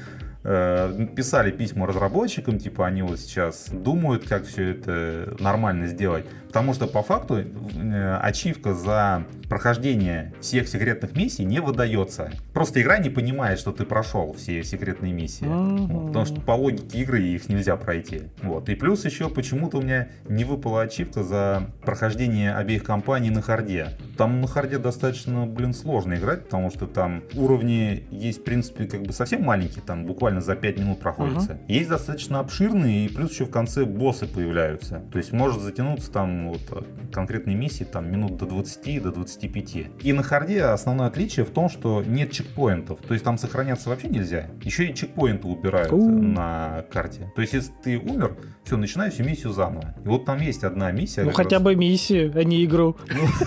э, 0.44 1.06
писали 1.14 1.50
письма 1.50 1.86
разработчикам, 1.86 2.58
типа 2.58 2.86
они 2.86 3.02
вот 3.02 3.20
сейчас 3.20 3.68
думают, 3.70 4.26
как 4.26 4.46
все 4.46 4.70
это 4.70 5.36
нормально 5.40 5.88
сделать. 5.88 6.24
Потому 6.50 6.74
что 6.74 6.88
по 6.88 7.04
факту 7.04 7.36
э, 7.36 8.18
ачивка 8.20 8.74
за 8.74 9.24
прохождение 9.48 10.32
всех 10.40 10.68
секретных 10.68 11.14
миссий 11.14 11.44
не 11.44 11.60
выдается. 11.60 12.32
Просто 12.52 12.82
игра 12.82 12.98
не 12.98 13.08
понимает, 13.08 13.60
что 13.60 13.70
ты 13.70 13.84
прошел 13.84 14.32
все 14.36 14.64
секретные 14.64 15.12
миссии. 15.12 15.44
Мгм. 15.44 15.86
Вот, 15.86 16.06
потому 16.08 16.24
что 16.24 16.40
по 16.40 16.52
логике 16.52 16.98
игры 16.98 17.22
их 17.22 17.48
нельзя 17.48 17.76
пройти. 17.76 18.22
Вот. 18.42 18.68
И 18.68 18.74
плюс 18.74 19.04
еще 19.04 19.28
почему-то 19.28 19.78
у 19.78 19.82
меня 19.82 20.08
не 20.28 20.44
выпала 20.44 20.82
ачивка 20.82 21.22
за 21.22 21.70
прохождение 21.82 22.52
обеих 22.52 22.82
компаний 22.82 23.30
на 23.30 23.42
харде. 23.42 23.90
Там 24.16 24.40
на 24.40 24.48
харде 24.48 24.78
достаточно, 24.78 25.46
блин, 25.46 25.72
сложно 25.72 26.14
играть, 26.14 26.44
потому 26.44 26.70
что 26.70 26.86
там 26.86 27.22
уровни 27.34 28.04
есть, 28.10 28.40
в 28.40 28.44
принципе, 28.44 28.86
как 28.86 29.02
бы 29.02 29.12
совсем 29.12 29.44
маленькие, 29.44 29.82
там 29.86 30.04
буквально 30.04 30.40
за 30.40 30.56
5 30.56 30.78
минут 30.78 31.00
проходится. 31.00 31.58
Есть 31.68 31.88
достаточно 31.88 32.40
обширные, 32.40 33.06
и 33.06 33.08
плюс 33.08 33.32
еще 33.32 33.46
в 33.46 33.50
конце 33.50 33.84
боссы 33.84 34.26
появляются. 34.26 35.02
То 35.12 35.18
есть 35.18 35.32
может 35.32 35.62
затянуться 35.62 36.10
там 36.10 36.39
вот 36.48 36.60
от 36.72 36.86
конкретной 37.12 37.54
миссии 37.54 37.84
там 37.84 38.10
минут 38.10 38.36
до 38.36 38.46
20, 38.46 39.02
до 39.02 39.12
25. 39.12 39.76
И 40.02 40.12
на 40.12 40.22
харде 40.22 40.64
основное 40.64 41.06
отличие 41.06 41.44
в 41.44 41.50
том, 41.50 41.68
что 41.68 42.02
нет 42.02 42.32
чекпоинтов. 42.32 43.00
То 43.00 43.14
есть 43.14 43.24
там 43.24 43.38
сохраняться 43.38 43.88
вообще 43.88 44.08
нельзя. 44.08 44.50
Еще 44.62 44.86
и 44.86 44.94
чекпоинты 44.94 45.46
убираются 45.48 45.94
У. 45.94 46.08
на 46.08 46.84
карте. 46.90 47.32
То 47.34 47.42
есть 47.42 47.54
если 47.54 47.72
ты 47.82 47.98
умер, 47.98 48.36
все, 48.70 48.76
начинай 48.76 49.10
всю 49.10 49.24
миссию 49.24 49.52
заново. 49.52 49.94
И 50.04 50.08
вот 50.08 50.24
там 50.24 50.40
есть 50.40 50.62
одна 50.62 50.92
миссия. 50.92 51.24
Ну 51.24 51.32
хотя 51.32 51.56
раз- 51.56 51.62
бы 51.64 51.74
миссию, 51.74 52.30
а 52.36 52.44
не 52.44 52.64
игру. 52.64 52.96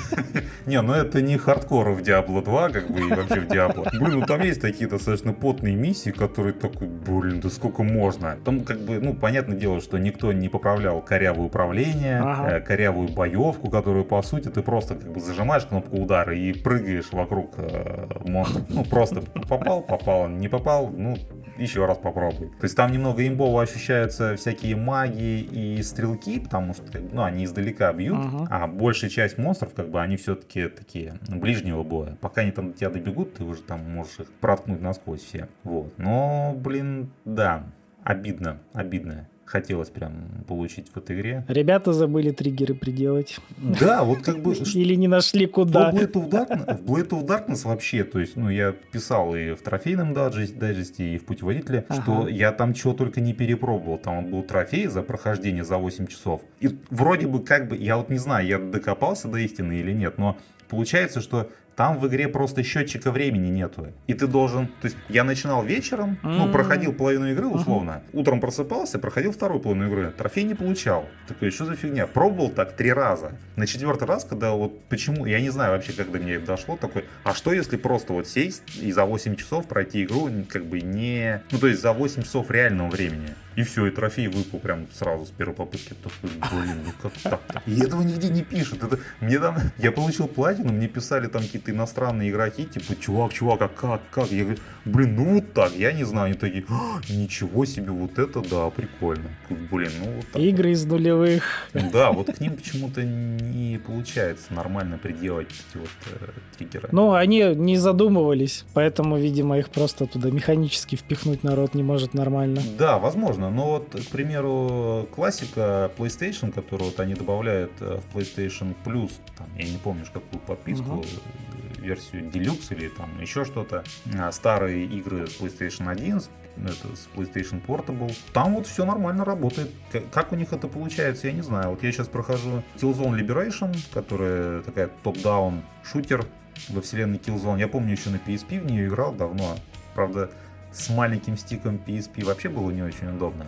не, 0.65 0.81
ну 0.81 0.91
это 0.91 1.21
не 1.21 1.37
хардкор 1.37 1.91
в 1.91 2.01
Diablo 2.01 2.43
2, 2.43 2.69
как 2.71 2.91
бы, 2.91 2.99
и 2.99 3.03
вообще 3.03 3.39
в 3.39 3.47
Diablo. 3.47 3.87
Блин, 3.97 4.19
ну 4.19 4.25
там 4.25 4.41
есть 4.41 4.59
такие 4.59 4.89
достаточно 4.89 5.31
потные 5.31 5.75
миссии, 5.75 6.09
которые 6.09 6.51
такой, 6.51 6.89
блин, 6.89 7.39
да 7.39 7.49
сколько 7.49 7.83
можно. 7.83 8.35
Там, 8.43 8.65
как 8.65 8.81
бы, 8.81 8.99
ну, 8.99 9.13
понятное 9.13 9.55
дело, 9.55 9.79
что 9.79 9.97
никто 9.97 10.33
не 10.33 10.49
поправлял 10.49 11.01
корявое 11.01 11.45
управление, 11.45 12.19
Ага. 12.19 12.57
э, 12.57 12.59
корявую 12.59 13.07
боевку, 13.07 13.69
которую, 13.69 14.03
по 14.03 14.21
сути, 14.23 14.49
ты 14.49 14.61
просто 14.61 14.95
как 14.95 15.13
бы 15.13 15.21
зажимаешь 15.21 15.63
кнопку 15.63 16.01
удара 16.01 16.35
и 16.35 16.51
прыгаешь 16.51 17.13
вокруг 17.13 17.53
э, 17.57 18.07
монстров. 18.25 18.63
Ну, 18.67 18.83
просто 18.83 19.21
попал, 19.47 19.81
попал, 19.83 20.27
не 20.27 20.49
попал, 20.49 20.89
ну, 20.89 21.15
еще 21.57 21.85
раз 21.85 21.97
попробуй. 21.97 22.47
То 22.47 22.63
есть 22.63 22.75
там 22.75 22.91
немного 22.91 23.25
имбово 23.27 23.61
ощущаются 23.61 24.35
всякие 24.35 24.75
маги 24.75 25.12
и 25.17 25.81
стрелки, 25.83 26.39
потому 26.39 26.73
что, 26.73 26.99
ну, 26.99 27.23
они 27.23 27.45
издалека 27.45 27.91
бьют, 27.93 28.17
Мгм. 28.17 28.47
а 28.49 28.67
большая 28.67 29.09
часть 29.09 29.37
монстров, 29.37 29.73
как 29.73 29.89
бы, 29.89 30.01
они 30.01 30.17
все-таки 30.17 30.67
такие 30.67 31.15
ближнего 31.29 31.83
боя. 31.83 32.17
Пока 32.21 32.41
они 32.41 32.51
там 32.51 32.71
до 32.71 32.77
тебя 32.77 32.89
добегут, 32.89 33.35
ты 33.35 33.43
уже 33.43 33.61
там 33.61 33.81
можешь 33.91 34.19
их 34.19 34.31
проткнуть 34.33 34.81
насквозь 34.81 35.21
все. 35.21 35.47
Вот. 35.63 35.93
Но, 35.97 36.53
блин, 36.57 37.11
да, 37.25 37.65
обидно, 38.03 38.59
обидно. 38.73 39.27
Хотелось 39.45 39.89
прям 39.89 40.43
получить 40.47 40.89
в 40.89 40.97
этой 40.97 41.15
игре. 41.19 41.45
Ребята 41.47 41.93
забыли 41.93 42.31
триггеры 42.31 42.73
приделать. 42.73 43.37
Да, 43.57 44.03
вот 44.03 44.19
как 44.23 44.41
бы... 44.41 44.53
Или 44.73 44.95
не 44.95 45.07
нашли 45.07 45.45
в 45.47 45.51
куда. 45.51 45.91
Blade 45.91 46.13
of 46.13 46.29
Darkness, 46.29 46.77
в 46.81 46.89
Blade 46.89 47.09
of 47.09 47.25
Darkness 47.25 47.67
вообще, 47.67 48.03
то 48.03 48.19
есть, 48.19 48.35
ну, 48.35 48.49
я 48.49 48.71
писал 48.71 49.35
и 49.35 49.53
в 49.53 49.61
трофейном 49.61 50.13
дайджесте, 50.13 51.15
и 51.15 51.17
в 51.17 51.25
путеводителе, 51.25 51.85
Ага. 51.89 52.01
что 52.01 52.27
я 52.27 52.51
там 52.51 52.73
чего 52.73 52.93
только 52.93 53.21
не 53.21 53.33
перепробовал. 53.33 53.97
Там 53.97 54.31
был 54.31 54.43
трофей 54.43 54.87
за 54.87 55.01
прохождение 55.03 55.63
за 55.63 55.77
8 55.77 56.07
часов. 56.07 56.41
И 56.59 56.77
вроде 56.89 57.27
бы 57.27 57.43
как 57.43 57.67
бы, 57.67 57.75
я 57.75 57.97
вот 57.97 58.09
не 58.09 58.17
знаю, 58.17 58.47
я 58.47 58.57
докопался 58.59 59.27
до 59.27 59.37
истины 59.37 59.73
или 59.73 59.91
нет, 59.91 60.17
но 60.17 60.37
получается, 60.69 61.21
что 61.21 61.49
там 61.75 61.97
в 61.99 62.07
игре 62.07 62.27
просто 62.27 62.63
счетчика 62.63 63.11
времени 63.11 63.49
нету. 63.49 63.87
И 64.07 64.13
ты 64.13 64.27
должен... 64.27 64.67
То 64.67 64.85
есть 64.85 64.97
я 65.09 65.23
начинал 65.23 65.63
вечером, 65.63 66.17
ну, 66.23 66.45
М. 66.45 66.51
проходил 66.51 66.93
половину 66.93 67.31
игры 67.31 67.47
условно. 67.47 68.01
Утром 68.13 68.39
просыпался, 68.39 68.99
проходил 68.99 69.31
вторую 69.31 69.59
половину 69.59 69.87
игры. 69.87 70.13
Трофей 70.17 70.43
не 70.43 70.53
получал. 70.53 71.05
Такой, 71.27 71.51
что 71.51 71.65
за 71.65 71.75
фигня? 71.75 72.07
Пробовал 72.07 72.49
так 72.49 72.73
три 72.73 72.93
раза. 72.93 73.33
На 73.55 73.67
четвертый 73.67 74.07
раз, 74.07 74.23
когда 74.25 74.51
вот 74.51 74.83
почему... 74.85 75.25
Я 75.25 75.41
не 75.41 75.49
знаю 75.49 75.71
вообще, 75.73 75.93
как 75.93 76.11
до 76.11 76.19
меня 76.19 76.35
это 76.35 76.47
дошло. 76.47 76.77
Такой, 76.77 77.05
а 77.23 77.33
что 77.33 77.53
если 77.53 77.77
просто 77.77 78.13
вот 78.13 78.27
сесть 78.27 78.63
и 78.81 78.91
за 78.91 79.05
8 79.05 79.35
часов 79.35 79.67
пройти 79.67 80.03
игру 80.03 80.29
как 80.49 80.65
бы 80.65 80.81
не... 80.81 81.41
Ну, 81.51 81.57
то 81.59 81.67
есть 81.67 81.81
за 81.81 81.93
8 81.93 82.23
часов 82.23 82.51
реального 82.51 82.89
времени. 82.89 83.29
И 83.55 83.63
все, 83.63 83.87
и 83.87 83.91
трофей 83.91 84.27
выпал 84.27 84.59
прям 84.59 84.87
сразу 84.93 85.25
с 85.25 85.29
первой 85.29 85.53
попытки. 85.53 85.93
Такой, 85.93 86.37
блин, 86.51 86.77
ну 86.85 86.91
как 87.01 87.13
так-то? 87.21 87.61
И 87.65 87.79
этого 87.79 88.01
нигде 88.01 88.29
не 88.29 88.41
пишут. 88.41 88.83
Это, 88.83 88.99
мне 89.21 89.39
там, 89.39 89.57
я 89.77 89.91
получил 89.91 90.27
платину, 90.27 90.71
мне 90.71 90.87
писали 90.87 91.27
там 91.27 91.43
какие-то 91.43 91.71
иностранные 91.71 92.29
игроки, 92.31 92.65
типа, 92.65 92.95
чувак, 92.99 93.33
чувак, 93.33 93.61
а 93.61 93.67
как, 93.67 94.01
как? 94.09 94.31
Я 94.31 94.43
говорю, 94.43 94.59
блин, 94.85 95.15
ну 95.15 95.33
вот 95.35 95.53
так, 95.53 95.73
я 95.75 95.91
не 95.93 96.03
знаю. 96.03 96.23
Они 96.23 96.35
такие, 96.35 96.65
«А, 96.69 97.01
ничего 97.09 97.65
себе, 97.65 97.91
вот 97.91 98.17
это 98.17 98.41
да, 98.41 98.69
прикольно. 98.69 99.29
Блин, 99.49 99.91
ну 99.99 100.11
вот 100.15 100.25
так. 100.31 100.41
Игры 100.41 100.71
из 100.71 100.85
нулевых. 100.85 101.43
Да, 101.91 102.11
вот 102.11 102.33
к 102.33 102.39
ним 102.39 102.55
почему-то 102.55 103.03
не 103.03 103.77
получается 103.77 104.53
нормально 104.53 104.97
приделать 104.97 105.47
эти 105.47 105.77
вот 105.77 105.89
э, 106.11 106.29
триггеры. 106.57 106.89
Ну, 106.91 107.13
они 107.13 107.39
не 107.55 107.77
задумывались, 107.77 108.65
поэтому, 108.73 109.17
видимо, 109.17 109.57
их 109.57 109.69
просто 109.69 110.05
туда 110.05 110.29
механически 110.31 110.95
впихнуть 110.95 111.43
народ 111.43 111.73
не 111.73 111.83
может 111.83 112.13
нормально. 112.13 112.61
Да, 112.77 112.99
возможно. 112.99 113.42
Но 113.49 113.65
вот, 113.67 113.89
к 113.95 114.09
примеру, 114.11 115.07
классика 115.13 115.91
PlayStation, 115.97 116.51
которую 116.51 116.89
вот 116.91 116.99
они 116.99 117.13
добавляют 117.13 117.71
э, 117.79 117.99
в 117.99 118.15
PlayStation 118.15 118.75
Plus, 118.85 119.11
там, 119.37 119.47
я 119.57 119.65
не 119.69 119.77
помню, 119.77 120.05
какую 120.11 120.39
подписку, 120.41 121.03
э, 121.03 121.81
версию 121.81 122.29
Deluxe 122.29 122.73
или 122.75 122.87
там 122.89 123.09
еще 123.21 123.43
что-то, 123.45 123.83
а, 124.17 124.31
старые 124.31 124.85
игры 124.85 125.27
с 125.27 125.39
PlayStation 125.39 125.89
1, 125.89 126.21
с- 126.21 126.29
это, 126.57 126.95
с 126.95 127.09
PlayStation 127.15 127.61
Portable, 127.65 128.15
там 128.31 128.53
вот 128.55 128.67
все 128.67 128.85
нормально 128.85 129.25
работает. 129.25 129.71
Как 130.11 130.31
у 130.31 130.35
них 130.35 130.53
это 130.53 130.67
получается, 130.67 131.27
я 131.27 131.33
не 131.33 131.41
знаю. 131.41 131.71
Вот 131.71 131.83
я 131.83 131.91
сейчас 131.91 132.07
прохожу 132.07 132.63
Killzone 132.75 133.19
Liberation, 133.19 133.75
которая 133.93 134.61
такая 134.61 134.89
топ-даун 135.03 135.63
шутер 135.83 136.25
во 136.69 136.81
вселенной 136.81 137.17
Killzone. 137.17 137.59
Я 137.59 137.67
помню 137.67 137.93
еще 137.93 138.11
на 138.11 138.17
PSP 138.17 138.59
в 138.61 138.65
нее 138.65 138.87
играл 138.87 139.13
давно. 139.13 139.57
Правда, 139.95 140.29
с 140.73 140.89
маленьким 140.89 141.37
стиком 141.37 141.79
PSP 141.85 142.25
вообще 142.25 142.49
было 142.49 142.71
не 142.71 142.81
очень 142.81 143.07
удобно. 143.09 143.45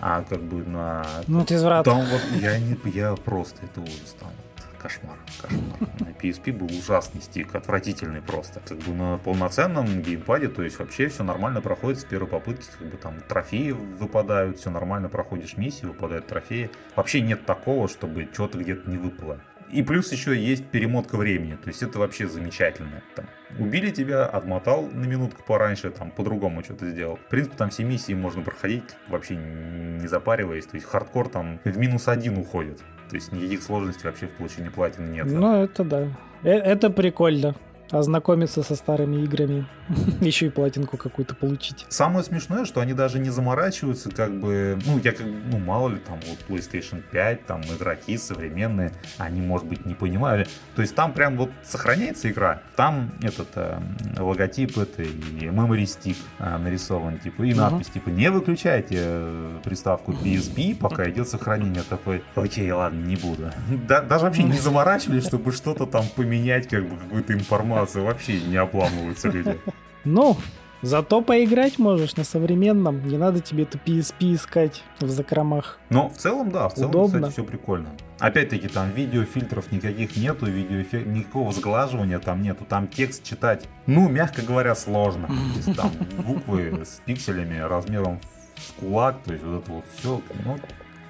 А 0.00 0.22
как 0.22 0.42
бы 0.42 0.64
на... 0.64 1.06
Ну, 1.28 1.44
ты 1.44 1.54
изврат. 1.54 1.84
Там 1.84 2.04
вот 2.04 2.20
я 2.40 2.58
не... 2.58 2.76
Я 2.92 3.14
просто... 3.14 3.64
Это 3.64 3.80
ужас 3.80 4.16
там. 4.18 4.28
вот 4.28 4.82
Кошмар, 4.82 5.16
кошмар. 5.40 5.78
На 6.00 6.10
PSP 6.10 6.52
был 6.52 6.66
ужасный 6.66 7.22
стик, 7.22 7.54
отвратительный 7.54 8.20
просто. 8.20 8.60
Как 8.60 8.76
бы 8.78 8.92
на 8.92 9.16
полноценном 9.16 10.02
геймпаде, 10.02 10.48
то 10.48 10.62
есть 10.62 10.78
вообще 10.78 11.08
все 11.08 11.24
нормально 11.24 11.62
проходит 11.62 12.00
с 12.00 12.04
первой 12.04 12.26
попытки, 12.26 12.66
как 12.78 12.88
бы 12.88 12.96
там 12.98 13.14
трофеи 13.26 13.70
выпадают, 13.70 14.58
все 14.58 14.68
нормально 14.68 15.08
проходишь 15.08 15.56
миссии, 15.56 15.86
выпадают 15.86 16.26
трофеи. 16.26 16.70
Вообще 16.96 17.22
нет 17.22 17.46
такого, 17.46 17.88
чтобы 17.88 18.28
что-то 18.30 18.58
где-то 18.58 18.90
не 18.90 18.98
выпало. 18.98 19.40
И 19.70 19.82
плюс 19.82 20.12
еще 20.12 20.38
есть 20.38 20.66
перемотка 20.66 21.16
времени. 21.16 21.56
То 21.56 21.68
есть 21.68 21.82
это 21.82 21.98
вообще 21.98 22.28
замечательно. 22.28 23.02
Там, 23.16 23.24
убили 23.58 23.90
тебя, 23.90 24.26
отмотал 24.26 24.82
на 24.82 25.04
минутку 25.04 25.42
пораньше, 25.46 25.90
там 25.90 26.10
по-другому 26.10 26.62
что-то 26.62 26.90
сделал. 26.90 27.16
В 27.16 27.28
принципе, 27.28 27.56
там 27.56 27.70
все 27.70 27.84
миссии 27.84 28.12
можно 28.12 28.42
проходить 28.42 28.84
вообще 29.08 29.36
не 29.36 30.06
запариваясь. 30.06 30.66
То 30.66 30.76
есть 30.76 30.86
хардкор 30.86 31.28
там 31.28 31.60
в 31.64 31.78
минус 31.78 32.08
один 32.08 32.38
уходит. 32.38 32.78
То 33.08 33.16
есть 33.16 33.32
никаких 33.32 33.62
сложностей 33.62 34.04
вообще 34.04 34.26
в 34.26 34.32
получении 34.32 34.68
платины 34.68 35.08
нет. 35.08 35.26
Ну, 35.26 35.62
это 35.62 35.84
да. 35.84 36.08
Э, 36.42 36.50
это 36.50 36.90
прикольно 36.90 37.54
ознакомиться 37.90 38.62
со 38.62 38.74
старыми 38.76 39.22
играми, 39.22 39.66
еще 40.20 40.46
и 40.46 40.50
платинку 40.50 40.96
какую-то 40.96 41.34
получить. 41.34 41.86
Самое 41.88 42.24
смешное, 42.24 42.64
что 42.64 42.80
они 42.80 42.92
даже 42.92 43.18
не 43.18 43.30
заморачиваются, 43.30 44.10
как 44.10 44.38
бы, 44.38 44.78
ну, 44.86 44.98
я 44.98 45.12
как, 45.12 45.26
ну, 45.26 45.58
мало 45.58 45.90
ли, 45.90 45.96
там, 45.96 46.18
вот 46.26 46.38
PlayStation 46.48 47.02
5, 47.10 47.46
там, 47.46 47.62
игроки 47.62 48.16
современные, 48.16 48.92
они, 49.18 49.40
может 49.40 49.66
быть, 49.66 49.84
не 49.86 49.94
понимали. 49.94 50.46
То 50.74 50.82
есть 50.82 50.94
там 50.94 51.12
прям 51.12 51.36
вот 51.36 51.50
сохраняется 51.62 52.30
игра, 52.30 52.62
там 52.76 53.12
этот 53.22 53.48
э, 53.56 53.78
логотип 54.18 54.78
это 54.78 55.02
и 55.02 55.46
memory 55.46 55.84
stick 55.84 56.16
э, 56.38 56.56
нарисован, 56.58 57.18
типа, 57.18 57.42
и 57.42 57.54
надпись, 57.54 57.88
типа, 57.88 58.08
не 58.08 58.30
выключайте 58.30 58.96
э, 58.98 59.58
приставку 59.62 60.12
PSP, 60.12 60.76
пока 60.76 61.08
идет 61.10 61.28
сохранение. 61.28 61.82
Такой, 61.82 62.22
окей, 62.34 62.70
ладно, 62.70 63.00
не 63.00 63.16
буду. 63.16 63.50
Да, 63.88 64.00
даже 64.00 64.24
вообще 64.24 64.44
не 64.44 64.52
заморачивались, 64.58 65.26
чтобы 65.26 65.52
что-то 65.52 65.86
там 65.86 66.04
поменять, 66.16 66.68
как 66.68 66.88
бы, 66.88 66.96
какую-то 66.96 67.34
информацию 67.34 67.73
информацию 67.74 68.04
вообще 68.04 68.40
не 68.40 68.56
обламываются 68.56 69.28
люди. 69.28 69.58
Ну, 70.04 70.36
Зато 70.84 71.22
поиграть 71.22 71.78
можешь 71.78 72.14
на 72.16 72.24
современном, 72.24 73.08
не 73.08 73.16
надо 73.16 73.40
тебе 73.40 73.62
эту 73.62 73.78
PSP 73.78 74.34
искать 74.34 74.82
в 75.00 75.08
закромах. 75.08 75.78
Но 75.88 76.10
в 76.10 76.18
целом, 76.18 76.50
да, 76.50 76.68
в 76.68 76.74
целом, 76.74 76.90
Удобно. 76.90 77.20
кстати, 77.20 77.32
все 77.32 77.42
прикольно. 77.44 77.88
Опять-таки, 78.18 78.68
там 78.68 78.90
видеофильтров 78.90 79.72
никаких 79.72 80.14
нету, 80.18 80.44
видеоэффект, 80.44 81.06
никакого 81.06 81.52
сглаживания 81.52 82.18
там 82.18 82.42
нету, 82.42 82.66
там 82.68 82.86
текст 82.86 83.24
читать, 83.24 83.66
ну, 83.86 84.10
мягко 84.10 84.42
говоря, 84.42 84.74
сложно. 84.74 85.28
То 85.28 85.56
есть, 85.56 85.74
там 85.74 85.90
буквы 86.18 86.84
с 86.84 87.00
пикселями 87.06 87.56
размером 87.60 88.20
с 88.58 88.72
кулак, 88.78 89.16
то 89.24 89.32
есть 89.32 89.42
вот 89.42 89.62
это 89.62 89.72
вот 89.72 89.84
все, 89.96 90.20
ну, 90.44 90.58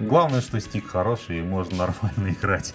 Главное, 0.01 0.41
что 0.41 0.61
стик 0.61 0.89
хороший 0.89 1.39
и 1.39 1.43
можно 1.43 1.77
нормально 1.77 2.31
играть. 2.31 2.75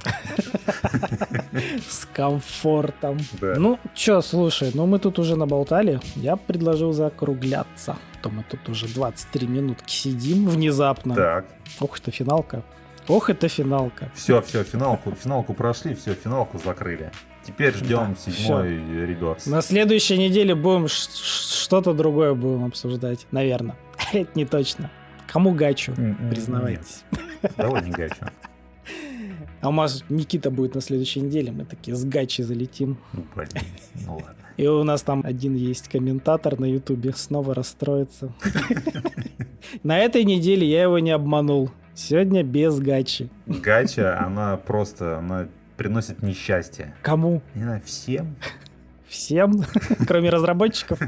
С 1.89 2.05
комфортом. 2.13 3.17
Да. 3.41 3.55
Ну, 3.58 3.79
чё, 3.93 4.21
слушай, 4.21 4.71
ну 4.73 4.86
мы 4.86 4.99
тут 4.99 5.19
уже 5.19 5.36
наболтали. 5.36 5.99
Я 6.15 6.36
предложил 6.36 6.93
закругляться. 6.93 7.97
А 8.13 8.23
то 8.23 8.29
мы 8.29 8.43
тут 8.43 8.67
уже 8.69 8.88
23 8.88 9.47
минутки 9.47 9.91
сидим 9.91 10.47
внезапно. 10.47 11.15
Так. 11.15 11.45
Ох, 11.79 11.99
это 11.99 12.12
финалка. 12.12 12.63
Ох, 13.08 13.29
это 13.29 13.49
финалка. 13.49 14.12
Все, 14.13 14.41
все, 14.41 14.63
финалку, 14.63 15.12
финалку 15.12 15.53
прошли, 15.53 15.95
все, 15.95 16.13
финалку 16.13 16.60
закрыли. 16.63 17.12
Теперь 17.43 17.73
ждем 17.73 18.15
да, 18.15 18.32
седьмой 18.32 18.75
реберс. 18.75 19.47
На 19.47 19.62
следующей 19.62 20.17
неделе 20.17 20.53
будем 20.53 20.88
что-то 20.88 21.93
другое 21.93 22.36
будем 22.36 22.65
обсуждать, 22.65 23.25
наверное. 23.32 23.75
Это 24.13 24.29
не 24.36 24.45
точно. 24.45 24.91
Кому 25.32 25.54
гачу, 25.54 25.94
признавайтесь. 26.30 27.04
Давай 27.56 27.84
не 27.84 27.92
гачу. 27.92 28.26
А 29.62 29.70
у 29.70 29.72
нас 29.72 30.04
Никита 30.10 30.50
будет 30.50 30.76
на 30.76 30.82
следующей 30.82 31.22
неделе, 31.22 31.52
мы 31.52 31.65
такие 31.65 31.96
с 31.96 32.06
гачи 32.06 32.42
залетим. 32.42 32.98
Блин, 33.36 33.50
ну 34.06 34.15
ладно. 34.15 34.36
И 34.58 34.68
у 34.68 34.84
нас 34.84 35.04
там 35.04 35.22
один 35.26 35.56
есть 35.56 35.88
комментатор 35.88 36.60
на 36.60 36.65
Ютубе, 36.65 37.13
снова 37.13 37.54
расстроится. 37.54 38.34
На 39.84 40.00
этой 40.00 40.24
неделе 40.24 40.68
я 40.68 40.84
его 40.84 41.00
не 41.00 41.12
обманул. 41.12 41.72
Сегодня 41.94 42.44
без 42.44 42.80
гачи. 42.80 43.30
Гача, 43.46 44.20
она 44.20 44.58
просто, 44.58 45.20
она 45.20 45.48
приносит 45.78 46.24
несчастье. 46.24 46.96
Кому? 47.02 47.42
Не 47.56 47.63
знаю, 47.63 47.82
всем. 47.86 48.36
Всем, 49.08 49.63
кроме 50.08 50.30
разработчиков. 50.30 51.00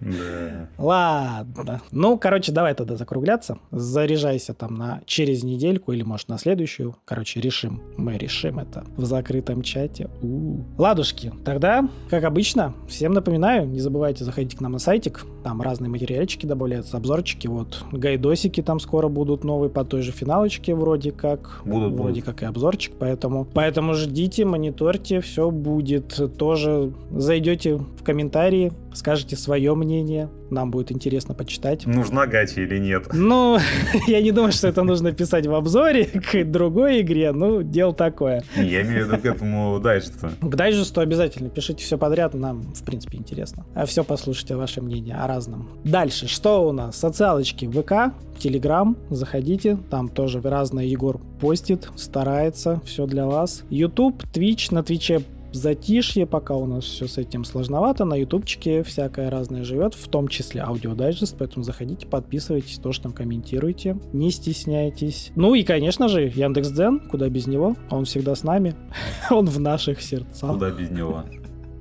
Да. 0.00 0.68
Ладно. 0.78 1.80
Ну, 1.90 2.18
короче, 2.18 2.52
давай 2.52 2.74
тогда 2.74 2.96
закругляться. 2.96 3.58
Заряжайся 3.70 4.54
там 4.54 4.74
на 4.74 5.00
через 5.06 5.42
недельку 5.42 5.92
или, 5.92 6.02
может, 6.02 6.28
на 6.28 6.38
следующую. 6.38 6.96
Короче, 7.04 7.40
решим. 7.40 7.82
Мы 7.96 8.18
решим 8.18 8.58
это 8.58 8.84
в 8.96 9.04
закрытом 9.04 9.62
чате. 9.62 10.08
У-у-у. 10.22 10.64
Ладушки. 10.78 11.32
Тогда, 11.44 11.88
как 12.10 12.24
обычно, 12.24 12.74
всем 12.88 13.12
напоминаю, 13.12 13.66
не 13.66 13.80
забывайте 13.80 14.24
заходить 14.24 14.56
к 14.56 14.60
нам 14.60 14.72
на 14.72 14.78
сайтик. 14.78 15.24
Там 15.42 15.62
разные 15.62 15.88
материальчики 15.88 16.46
добавляются, 16.46 16.96
обзорчики. 16.96 17.46
Вот 17.46 17.84
гайдосики 17.92 18.62
там 18.62 18.80
скоро 18.80 19.08
будут 19.08 19.44
новые 19.44 19.70
по 19.70 19.84
той 19.84 20.02
же 20.02 20.12
финалочке 20.12 20.74
вроде 20.74 21.12
как. 21.12 21.62
Будут, 21.64 21.94
вроде 21.94 22.20
будут. 22.20 22.24
как 22.24 22.42
и 22.42 22.46
обзорчик. 22.46 22.94
Поэтому, 22.98 23.44
поэтому 23.44 23.94
ждите, 23.94 24.44
мониторьте, 24.44 25.20
все 25.20 25.50
будет. 25.50 26.36
Тоже 26.36 26.92
зайдете 27.10 27.76
в 27.76 28.02
комментарии, 28.02 28.72
скажете 28.96 29.36
свое 29.36 29.74
мнение, 29.74 30.28
нам 30.50 30.70
будет 30.70 30.90
интересно 30.90 31.34
почитать. 31.34 31.86
Нужна 31.86 32.26
гача 32.26 32.60
или 32.60 32.78
нет? 32.78 33.08
Ну, 33.12 33.58
я 34.06 34.20
не 34.20 34.32
думаю, 34.32 34.52
что 34.52 34.68
это 34.68 34.82
нужно 34.82 35.12
писать 35.12 35.46
в 35.46 35.54
обзоре 35.54 36.06
к 36.06 36.44
другой 36.44 37.00
игре, 37.02 37.32
ну, 37.32 37.62
дело 37.62 37.94
такое. 37.94 38.42
Я 38.56 38.82
имею 38.82 39.06
в 39.06 39.08
виду 39.08 39.22
к 39.22 39.24
этому 39.24 39.78
дайджесту. 39.80 40.30
К 40.40 40.54
дайджесту 40.54 41.00
обязательно 41.00 41.48
пишите 41.48 41.84
все 41.84 41.98
подряд, 41.98 42.34
нам, 42.34 42.62
в 42.74 42.84
принципе, 42.84 43.18
интересно. 43.18 43.64
А 43.74 43.86
все 43.86 44.04
послушайте 44.04 44.56
ваше 44.56 44.82
мнение 44.82 45.16
о 45.16 45.26
разном. 45.26 45.68
Дальше, 45.84 46.28
что 46.28 46.66
у 46.66 46.72
нас? 46.72 46.96
Социалочки 46.96 47.66
ВК, 47.66 48.14
Телеграм, 48.38 48.96
заходите, 49.10 49.78
там 49.90 50.08
тоже 50.08 50.40
разное 50.40 50.84
Егор 50.84 51.20
постит, 51.40 51.88
старается, 51.96 52.80
все 52.84 53.06
для 53.06 53.26
вас. 53.26 53.64
YouTube, 53.70 54.22
Twitch, 54.32 54.72
на 54.72 54.82
Твиче 54.82 55.22
затишье, 55.56 56.26
пока 56.26 56.54
у 56.54 56.66
нас 56.66 56.84
все 56.84 57.06
с 57.06 57.18
этим 57.18 57.44
сложновато. 57.44 58.04
На 58.04 58.14
ютубчике 58.14 58.82
всякое 58.82 59.30
разное 59.30 59.64
живет, 59.64 59.94
в 59.94 60.08
том 60.08 60.28
числе 60.28 60.62
аудиодайджест, 60.62 61.36
поэтому 61.38 61.64
заходите, 61.64 62.06
подписывайтесь, 62.06 62.78
тоже 62.78 63.00
там 63.00 63.12
комментируйте, 63.12 63.98
не 64.12 64.30
стесняйтесь. 64.30 65.32
Ну 65.34 65.54
и, 65.54 65.62
конечно 65.62 66.08
же, 66.08 66.22
Яндекс.Дзен, 66.22 67.00
куда 67.08 67.28
без 67.28 67.46
него, 67.46 67.76
он 67.90 68.04
всегда 68.04 68.34
с 68.34 68.42
нами, 68.42 68.74
он 69.30 69.46
в 69.46 69.58
наших 69.58 70.00
сердцах. 70.02 70.52
Куда 70.52 70.70
без 70.70 70.90
него. 70.90 71.24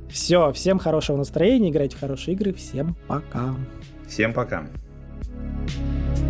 Все, 0.09 0.51
всем 0.53 0.79
хорошего 0.79 1.17
настроения, 1.17 1.69
играйте 1.69 1.97
в 1.97 1.99
хорошие 1.99 2.35
игры, 2.35 2.53
всем 2.53 2.95
пока. 3.07 3.55
Всем 4.07 4.33
пока. 4.33 4.67
thank 5.67 6.19
you 6.19 6.24